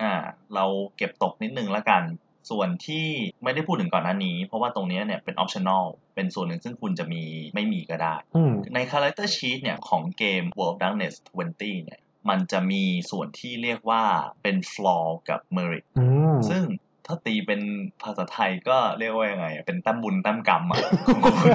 [0.03, 0.13] อ่า
[0.55, 0.65] เรา
[0.97, 2.03] เก็บตกนิดนึงละกัน
[2.51, 3.07] ส่วนที่
[3.43, 5.85] ไม่ได้พูดถึงก่อนหน้านี้ เพราะว่าตรงเนี้ยเนี่ยเป็น optional
[6.15, 7.23] เป็นส่วนหนึ่งซึ่งคุณจะมี
[7.55, 11.15] ไม่มีก็ได้อืมใน character sheet เนี่ยของเกม World of Darkness
[11.51, 14.03] 20 เนี่ยมันจะมีส่วนที่เรียกว่า
[14.43, 16.65] เป็น flaw กับ merit อืมซึ่ง
[17.07, 17.63] ถ้าตีเป็น
[18.03, 21.51] ภาษาไทยก็เรียกว่ายังไงอะเป็นแต้มบุญแตั้มกรรมอะของคุณ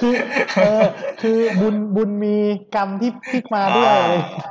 [0.00, 0.14] คือ
[0.56, 0.84] เออ
[1.22, 2.36] คือบุญบุญมี
[2.74, 4.48] กรรมที่พลิกมาด้วยอะไรอย่างเงี้ย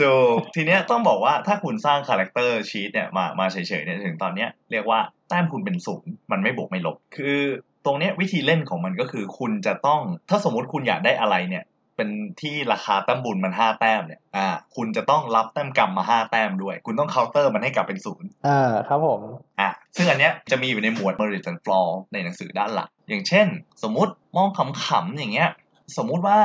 [0.00, 7.38] ถูกทีเนี้ยต้องบอกว่าถ้าคุณสร้าง character sheet เนี่ยมามาเฉยๆเนี่ยถึงตอนเนี้ยเรียกว่า แต้มคุณเป็นศูนย์มันไม่บวกไม่ลบ คือ
[7.84, 10.00] ตรงเนี้ยวิธีเล่นของมันก็คือคุณจะต้อง
[10.30, 11.64] ถ้าสมมติคุณอยากได้อะไรเนี่ย
[11.96, 12.08] เป็น
[12.40, 19.20] ที่ราคาแต้มบุญมันห้าแต้มเนี่ย อ่า คุณจะต้องรับแต้มกรรมมาห้าแต้มด้วย คุณต้องเคาน์เตอร์มันให้กลับเป็นศูนย์เออครับผม
[19.60, 23.46] อะซึ่งอันเนี้ยจะมีอยู่ในหมวด merit and flaw ในหนังสือด้านหลังอย่างเช่น
[23.82, 25.50] สมมุติมองขำๆอย่างเงี้ย
[25.96, 26.38] สมมุติว่า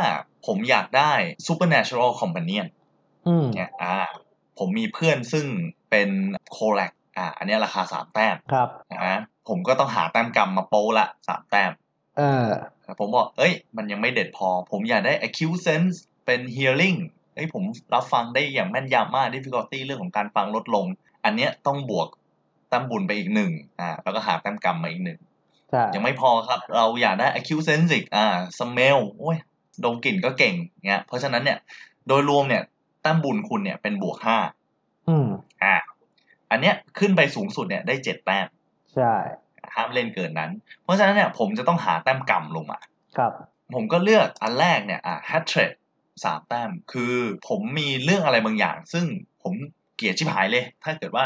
[0.46, 1.12] ผมอยากได้
[1.48, 2.68] supernatural companion
[3.28, 3.96] อืมเนี่ย อ่า
[4.60, 5.46] ผมมีเพื่อนซึ่ง
[5.90, 6.10] เป็น
[6.52, 8.70] โคแลก อ่า อันเนี้ยราคาสามแต้มครับ
[9.06, 11.72] นะผมก็ต้องหาแต้มกรรมมาโปะละสามแต้ม
[12.18, 12.48] เออ
[13.00, 15.96] ผมบอก เอ้ย มันยังไม่เด็ดพอ ผมอยากได้ acute sense
[16.26, 17.00] เป็น hearing
[17.36, 20.86] เอ้ยผมรับฟังได้อย่างแม่นยำมาก difficulty เรื่องของการฟังลดลง
[21.26, 22.08] อันเนี้ยต้องบวก
[22.70, 25.20] แต้มบุญไปอีกหนึ่งอ่า แล้วก็หาแต้มกรรมมาอีกหนึ่ง
[25.70, 28.26] ใช่ยังไม่พอครับ เราอยากได้ acute sense อีกอ่า
[28.60, 29.38] smell โอ้ย
[29.84, 30.56] ดมกลิ่นก็เก่ง
[30.88, 31.58] เงี้ย เพราะฉะนั้นเนี่ย
[32.08, 32.64] โดยรวมเนี่ย
[33.02, 34.38] แต้มบุญคุณเนี่ยเป็นบวกห้า
[35.08, 35.28] อืม
[35.64, 35.76] อ่า
[36.54, 38.48] อันเนี้ยขึ้นไปสูงสุดเนี่ยได้เจ็ดแต้ม
[38.96, 39.14] ใช่
[39.76, 40.52] ห้ามเล่นเกินนั้น
[40.84, 42.80] เพราะฉะนั้นเนี่ยผมจะต้องหาแต้มกรรมลงมา
[43.18, 43.32] ครับ
[43.76, 45.72] ผมก็เลือกอันแรกเนี่ยอ่า hat trick
[46.24, 47.16] สามแต้ม คือ
[47.50, 49.06] ผมมีเรื่องอะไรบางอย่าง ซึ่ง
[49.44, 49.54] ผม
[49.96, 51.26] เกลียดชิบหายเลย ถ้าเกิดว่า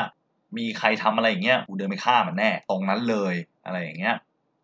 [0.58, 3.34] มีใครทำอะไรอย่างเงี้ยกูเดินไปฆ่ามันแน่ ตรงนั้นเลย
[3.66, 4.16] อะไรอย่างเงี้ย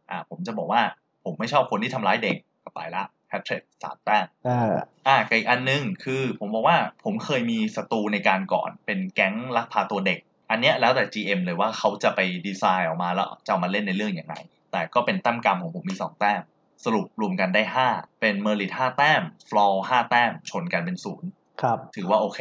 [0.09, 0.81] อ่าผมจะบอกว่า
[1.23, 4.73] ผมไม่ชอบคนที่ทำร้ายเด็กก็ไปละ hatred สามแต้มเออ
[5.07, 10.19] อ่ากับอีกอันนึงคือผมบอกว่าผมเคยมีศัตรูในการก่อนเป็นแก๊งลักพาตัวเด็ก
[10.53, 14.35] อันเนี้ยแล้วแต่ GM เลยว่าเขาจะไปดีไซน์ออกมาแล้วจะเอามาเล่นในเรื่องอย่างไร
[14.71, 16.41] แต่ก็เป็นแต้มกรรมของผมมีสองแต้ม
[16.85, 17.87] สรุปรวมกันได้ห้า
[18.21, 21.29] เป็น merit ห้าแต้ม flaw ห้าแต้ม ชนกันเป็นศูนย์
[21.61, 22.39] ครับ ถือว่าโอเค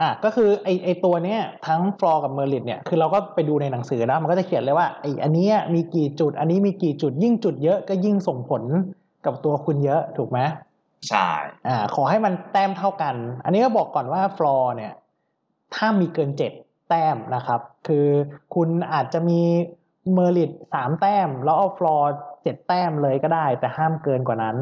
[0.00, 8.62] อะก็คือไอไอตัวเนี้ยทั้ง flaw กับ merit เนี่ย คือเราก็ไปดูในหนังสือนะ มันก็จะเขียนเลยว่าไออันเนี้ยมีกี่จุด อันนี้มีกี่จุด ยิ่งจุดเยอะก็ยิ่งส่งผล
[9.26, 10.38] กับตัวคุณเยอะถูกไหม
[11.08, 11.28] ใช่
[11.68, 13.14] อ่า ขอให้มันแต้มเท่ากัน
[13.44, 14.92] อันนี้ก็บอกก่อนว่า flaw เนี่ย
[15.74, 16.52] ห้ามมีเกินเจ็ด
[16.92, 18.06] แต้มนะครับ คือ
[18.54, 19.40] คุณอาจจะมี
[20.12, 22.08] merit สามแต้ม แล้วเอา flaw
[22.42, 24.56] เจ็ดแต้มเลยก็ได้ แต่ห้ามเกินกว่านั้น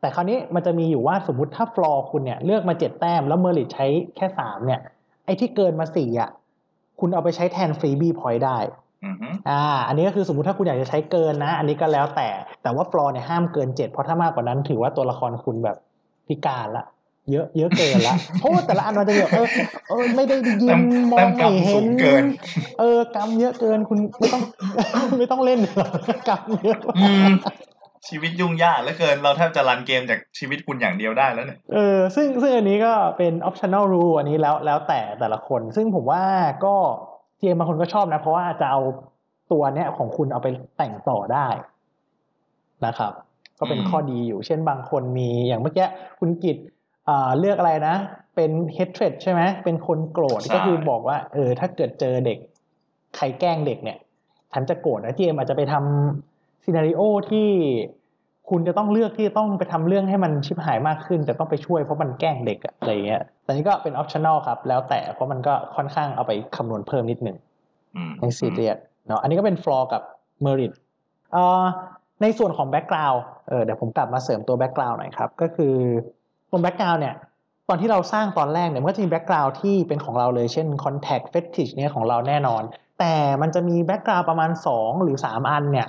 [0.00, 4.80] แต่คราวนี้มันจะมีอยู่ว่าสมมติถ้า flaw คุณเนี่ยเลือกมาเจ็ดแต้ม แล้ว merit ใช้แค่สามเนี่ย
[5.24, 6.30] ไอ้ที่เกินมาสี่อะ
[7.00, 8.58] คุณเอาไปใช้แทนฟรีบีพอยต์ได้
[9.04, 12.28] อือฮึอ่า อันนี้ก็คือสมมุติถ้าคุณอยากจะใช้เกินนะ อันนี้ก็แล้วแต่
[12.62, 15.76] แต่ว่าฟลอร์เนี่ยห้ามเกินเจ็ดเพราะถ้ามากกว่านั้นถือว่าตัวละครคุณแบบ
[16.28, 16.84] พิการละ
[17.32, 19.48] เยอะเยอะเกินละเพราะว่าแต่ละอันมันจะแบบเออ
[19.88, 22.24] เออไม่ได้ยิแต้นมมอแต้งมกรรไม่มเห็สูนงเกิน
[22.78, 24.42] เออกรรมเยอะเกินคุณไม่ต้อง
[25.18, 25.90] ไม่ต้องเล่นหรอก
[26.28, 27.32] กรรมเยอะอืม
[28.08, 36.22] ชีวิตยุ่งยากเหลือเกิน เราแทบจะรันเกมจากชีวิตคุณอย่างเดียวได้แล้วเนี่ยเออซึ่งซึ่งอันนี้ก็เป็น optional rule อันนี้แล้วแล้วแต่แต่ละคน ซึ่งผมว่า
[36.64, 36.74] ก็
[37.38, 38.80] เจมบางคนก็ชอบนะ เพราะว่าจะเอา
[39.52, 41.46] ตัวเนี้ยของคุณเอาไปแต่งต่อได้
[42.86, 43.12] นะครับ
[43.58, 45.86] ก็เป็นอืมข้อดีอยู่ เช่นบางคนมีอย่างเมื่อกี้
[46.20, 46.72] คุณกิตอ่า
[47.38, 47.96] เลือกอะไรนะ
[48.34, 52.38] เป็น hatred ใช่ไหมเป็นคนโกรธก็คือบอกว่า เออ ถ้าเกิดเจอเด็ก
[53.16, 53.98] ใครแกล้งเด็กเนี่ย
[54.52, 57.00] ฉันจะโกรธนะเจมอาจจะไปทำซีนารีโอ
[57.30, 57.48] ที่
[58.50, 67.36] คุณจะต้องเลือกที่จะต้องไปทำเรื่องให้มันชิบหายมากขึ้น แต่ต้องไปช่วยเพราะมันแกล้งเด็กอะอะไรเงี้ยแต่นี้ก็เป็น optional ครับ แล้วแต่เพราะมันก็ค่อนข้างเอาไปคำนวณเพิ่มนิดหนึ่ง
[67.96, 70.02] อืมในซีเรียสเนาะอันนี้ก็เป็น flaw กับ
[70.42, 70.72] merit
[71.32, 71.64] เอ่อ
[72.22, 75.74] ในส่วนของ background เออเดี๋ยวผมกลับมาเสริมตัว background หน่อยครับ ก็คือ
[76.54, 77.14] ตัว background เนี่ย
[77.68, 82.62] ตอนที่เราสร้างตอนแรกเนี่ยมันก็จะมี background ที่เป็นของเราเลยเช่น Contact Fetish เนี่ยของเราแน่นอน
[82.98, 85.86] แต่มันจะมี background ประมาณ 2 หรือ 3 อันเนี่ย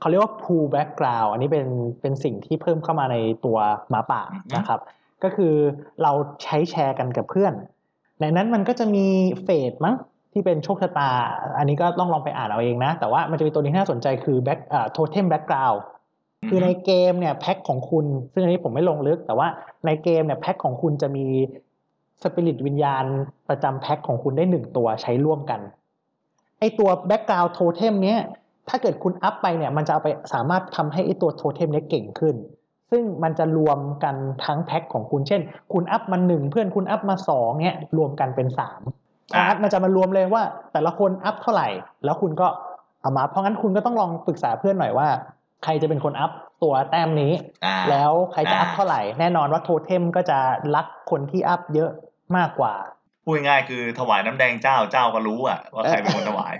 [0.00, 1.66] เขาเรียกว่า pool background อันนี้เป็น
[2.00, 3.58] เป็นสิ่งที่เพิ่มเข้ามาในตัว
[3.90, 4.80] หมาป่าอือฮึนะครับ
[5.22, 5.54] ก็คือ
[6.02, 6.12] เรา
[6.42, 7.52] ใช้แชร์กันกับเพื่อน
[8.20, 9.06] ในนั้นมันก็จะมี
[9.44, 9.96] fate มั้ง
[10.32, 11.10] ที่เป็นโชคชะตา
[11.58, 14.98] อันนี้ก็ต้องลองไปอ่านเอาเองนะ แต่ว่ามันจะมีตัวนี้ที่น่าสนใจคือ back อ่าโท
[16.46, 19.48] เทมแบ็กกราวคือในเกมเนี่ยแพ็คของคุณ ซึ่งอันนี้ผมไม่ลงลึก แต่ว่า
[19.86, 21.24] ในเกมเนี่ยแพ็คของคุณจะมี
[22.22, 23.04] สปิริตวิญญาณ
[23.48, 25.60] ประจำแพ็คของคุณได้หนึ่งตัวใช้ร่วมกัน
[26.58, 28.18] ไอตัว background totem เนี้ย
[28.68, 32.36] ถ้าเกิดคุณอัพไปเนี่ยมันจะเอาไปสามารถทำให้ไอตัวโทเทมเนี้ยเก่งขึ้น
[32.90, 34.14] ซึ่งมันจะรวมกัน
[34.44, 35.40] ทั้งแพ็คของคุณเช่น
[35.72, 38.80] คุณอัพมาหนึ่งเพื่อนคุณอัพมาสองเนี่ยรวมกันเป็นสาม
[39.34, 41.68] อ่าอัพมันจะมารวมเลยว่า แต่ละคนอัพเท่าไหร่
[42.04, 42.46] แล้วคุณก็
[43.00, 45.08] เอามาเพราะงั้นคุณก็ต้องลองปรึกษาเพื่อนหน่อยว่า
[45.64, 46.30] ใครจะเป็นคนอัพ
[46.62, 47.32] ตัวแต้มนี้
[47.64, 50.38] อ่าแล้วใครจะอัพอ่าเท่าไหร่ แน่นอนว่าโทเทมก็จะ
[50.74, 51.90] รักคนที่อัพเยอะ
[52.36, 52.74] มากกว่า
[53.24, 56.54] พูดง่ายๆคือถวายน้ำแดงเจ้าเจ้าก็รู้อะว่าใครเป็นคนถวาย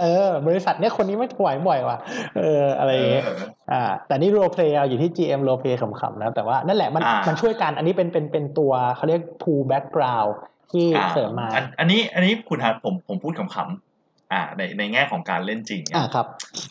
[0.00, 1.98] เออ บริษัทเนี้ยคนนี้ไม่ถวายบ่อยว่ะ
[2.36, 3.36] เอออะไรอย่างเงี้ยเออ
[3.72, 10.32] อ่า แต่นี่ roleplay อยู่ที่ GM โร p เพลย์ขำๆนะ แต่ว่านั่นแหละมันอ่ามัมันช่วยกัน อันนี้เป็นเป็นเป็นตัวเขาเรียก pool background
[10.72, 13.87] ที่อ่าเสริมมาอันอันนี้อันนี้คุณฮัทผมผมพูดขำๆ
[14.32, 16.26] อ่าในในแง่ของการเล่นจริงเนี่ยอ่าครับ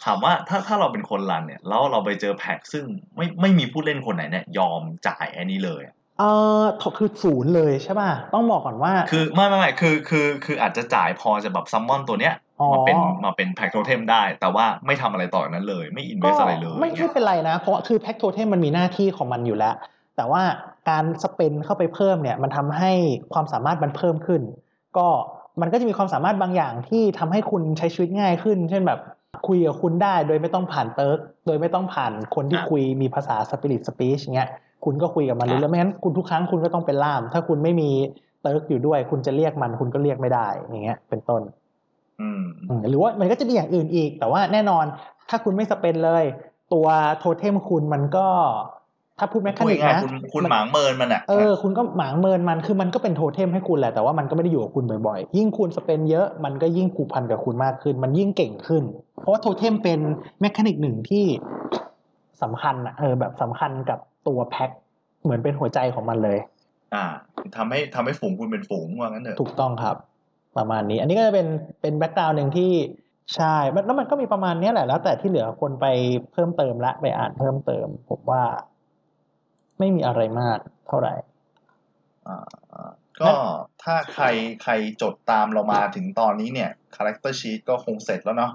[0.06, 2.86] ถามว่าถ้าถ้าเราเป็นคน run เนี่ยแล้วเราไปเจอแพ็กซึ่ง
[3.18, 6.24] ไม่ไม่มีผู้เล่นคนไหนเนี่ยยอมจ่ายอันนี้เลยอะเอ
[6.62, 6.64] อ
[6.98, 18.48] คือศูนย์เลยใช่ป่ะ ต้องบอกก่อนว่า คือไม่ไม่ไม่คือคือคืออาจจะจ่ายพอจะแบบ summon ตัวเนี้ยอ๋อมาเป็นมาเป็น pack totem ได้ แต่ว่าไม่ทำอะไรต่อจากนั้นเลย ไม่ invest อะไรเลย ไม่เนี่ไม่ยเป็นไรนะ เพราะว่าคือ pack totem
[18.54, 19.76] มันมีหน้าที่ของมันอยู่แล้ว
[20.16, 20.42] แต่ว่า
[20.90, 22.92] การ spend เข้าไปเพิ่มเนี่ยมันทำให้
[23.34, 24.42] ความสามารถมันเพิ่มขึ้น
[24.98, 25.08] ก็
[25.62, 29.00] มันก็จะมีความสามารถบางอย่างที่ทำให้คุณใช้ชีวิตง่ายขึ้น เช่นแบบ
[29.48, 34.50] คุยกับคุณได้โดยไม่ต้องผ่าน theurge โดยไม่ต้องผ่านคนที่อะคุยมีภาษา spirit speech เงี้ย
[34.86, 37.90] คุณก็คุยกับมันรู้แล้วไม่งั้นคุณทุกครั้งคุณก็ต้องเป็นล่าม ถ้าคุณไม่มี
[38.42, 41.42] theurge อยู่ด้วย คุณจะเรียกมันคุณก็เรียกไม่ได้อย่างเงี้ย เป็นต้น
[42.22, 44.86] อืมอืมหรือว่ามันก็จะมีอย่างอื่นอีก แต่ว่าแน่นอน
[45.30, 46.24] ถ้าคุณไม่ spend เลย
[46.74, 46.88] ตัว
[47.20, 48.28] โทเทมคุณมันก็
[49.20, 58.84] ถ้าพูด mechanic นะพูดง่ายๆคุณคุณมันหมางเมินมันอะเออคุณก็หมางเมินมันคือมันก็เป็นโทเทมให้คุณแหละแต่ว่ามันก็ไม่ได้อยู่กับคุณบ่อยๆ ยิ่งคุณ spend เยอะมันก็ยิ่งผูกพันกับคุณมากขึ้น มันยิ่งเก่งขึ้น
[59.20, 60.00] เพราะว่าโทเทมเป็น
[60.42, 61.26] mechanic หนึ่งที่
[62.42, 64.70] สำคัญอะเออแบบสำคัญกับตัวแพ็ค
[65.24, 66.38] เหมือนเป็นหัวใจของมันเลย
[66.96, 67.06] อ่า
[67.56, 69.96] ทำให้ทำให้ฝูงคุณเป็นฝูงว่างั้นเถอะถูกต้องครับ
[70.58, 71.48] ประมาณนี้ อันนี้ก็จะเป็น
[71.82, 72.72] เป็น background หนึ่งที่
[73.36, 75.86] ใช่มันแล้วมันก็มีประมาณเนี้ยแหละแล้ว แต่ที่เหลือคนไป
[76.32, 78.44] เพิ่มเติมละไปอ่านเพิ่มเติมผมว่า
[79.80, 81.14] ไม่มีอะไรมากเท่าไหร่
[82.28, 82.38] อ่า
[82.74, 83.32] อ่าก็
[83.84, 84.26] ถ้าใคร
[84.64, 88.52] ใครจดตามเรามาถึงตอนนี้เนี่ย character sheet ก็คงเสร็จแล้วเนาะ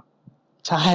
[0.68, 0.86] ใช่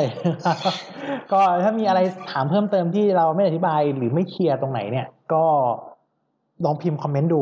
[1.32, 1.99] ก็ถ้ามีอะไร
[2.32, 5.43] ถามเพิ่มเติมที่เราไม่อธิบายหรือไม่เคลียร์ตรงไหนเนี่ย ก็
[6.65, 7.41] ลองพิมพ์คอมเมนต์ดู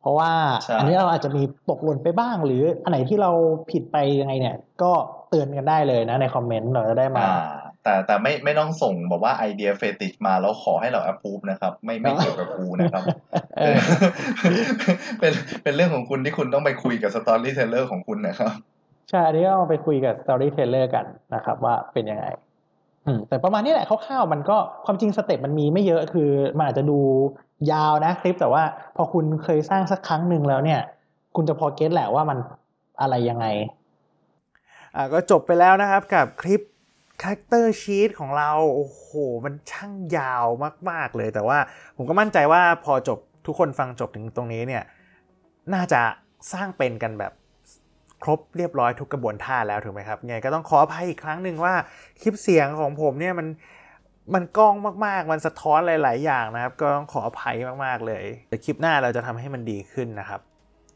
[0.00, 0.32] เพราะว่า
[0.64, 3.30] ใช่อันนี้เราอาจจะมีตกหล่นไปบ้าง หรืออันไหนที่เรา
[3.70, 4.92] ผิดไปยังไงเนี่ย ก็
[5.28, 13.02] เตือนกันได้เลยนะในคอมเมนต์เราจะได้มาอ่า แต่แต่ไม่ไม่ต้องส่งแบบว่าไอเดีย fetish มาแล้วขอให้เรา approve นะครับ ไม่ไม่เกี่ยวกับกูนะครับ
[13.58, 13.76] เออ
[15.18, 15.32] เป็น
[15.62, 18.52] เป็นเรื่องของคุณที่คุณต้องไปคุยกับ storyteller ของคุณนะครับ
[19.10, 22.26] ใช่อันนี้ก็เอาไปคุยกับ storyteller กันนะครับ ว่าเป็นยังไง
[23.06, 26.98] อืมแต่ประมาณนี้แหละคร่าวๆมันก็ความจริง step มันมีไม่เยอะคือมันอาจจะดู
[27.72, 28.62] ยาวนะคลิปแต่ว่า
[28.96, 30.80] พอคุณเคยสร้างสักครั้งหนึ่งแล้วเนี่ย
[31.36, 32.38] คุณจะพอ get แหละว่ามัน
[33.00, 33.46] อะไรยังไง
[34.96, 36.60] อ่าก็จบไปแล้วนะครับกับคลิป
[37.22, 39.08] Character Sheet ของเรา โอ้โห
[39.44, 40.46] มันช่างยาว
[40.90, 41.58] มาก ๆ เลย แต่ว่า
[41.96, 44.82] ผมก็มั่นใจว่าพอจบทุกคนฟังจบถึงตรงนี้เนี่ย
[45.74, 46.00] น่าจะ
[46.52, 47.32] สร้างเป็นกันแบบ
[48.22, 51.74] ครบเรียบร้อยทุกกระบวนท่าแล้วถูกไหมครับไงก็ต้องขออภัยอีกครั้งหนึ่งว่า
[52.22, 53.46] คลิปเสียงของผมเนี่ยมัน
[54.34, 54.74] มันกล้อง
[55.06, 60.40] มากๆ มันสะท้อนหลาย ๆ อย่างนะครับ ก็ต้องขออภัยมากๆเลยแต่คลิปหน้าเราจะทำให้มันดีขึ้นนะครับ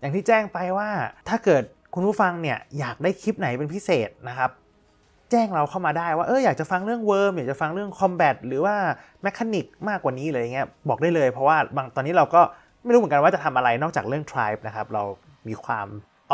[0.00, 0.90] อย่างที่แจ้งไปว่า
[1.28, 1.62] ถ้าเกิด
[1.94, 4.50] คุณผู้ฟังเนี่ยอยากได้คลิปไหนเป็นพิเศษนะครับ
[5.30, 8.74] แจ้งเราเข้ามาได้ว่าเอออยากจะฟังเรื่อง Wyrm อยากจะฟังเรื่อง combat หรือว่า
[9.22, 12.40] mechanic มากกว่านี้เลยเงี้ยบอกได้เลย เพราะว่าบางตอนนี้เราก็
[12.84, 15.02] ไม่รู้เหมือนกันว่าจะทำอะไรนอกจากเรื่อง Tribe นะครับ เรา
[15.48, 15.86] มีความ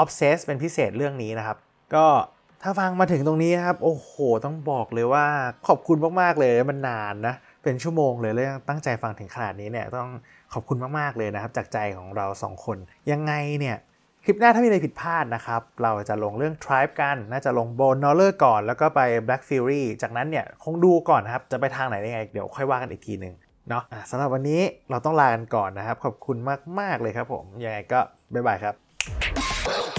[0.03, 1.57] obsess เป็นพิเศษเรื่องนี้นะครับ
[1.95, 2.07] ก็
[2.63, 4.13] ถ้าฟังมาถึงตรงนี้นะครับ โอ้โห
[4.45, 5.27] ต้องบอกเลยว่า
[5.69, 10.09] ขอบคุณมากๆเลยมันนานนะ เป็นชั่วโมงเลยแล้วยังตั้งใจฟังถึงขนาดนี้เนี่ยต้อง
[10.53, 12.79] ขอบคุณมากๆเลยนะครับ จากใจของเราสองคน
[13.11, 13.77] ยังไงเนี่ย
[14.29, 23.35] คลิปหน้าถ้ามีอะไรผิดพลาดนะครับ เราจะลงเรื่อง Tribe กัน น่าจะลงโบ b o เลอร์ก่อน แล้วก็ไป Black Fury จากนั้นเนี่ย คงดูก่อนนครับ จะไปทางไหนยังไง เดี๋ยวค่อยว่ากันอีกทีหนึ่ง
[23.69, 24.61] เนาะสำหรับวันนี้
[24.91, 26.37] เราต้องลากันก่อนนะครับ ขอบคุณ
[26.81, 28.01] มาก ๆ เลยครับผม ยังไงก็
[28.33, 28.75] บ๊ายบายครับ
[29.19, 29.97] Thank.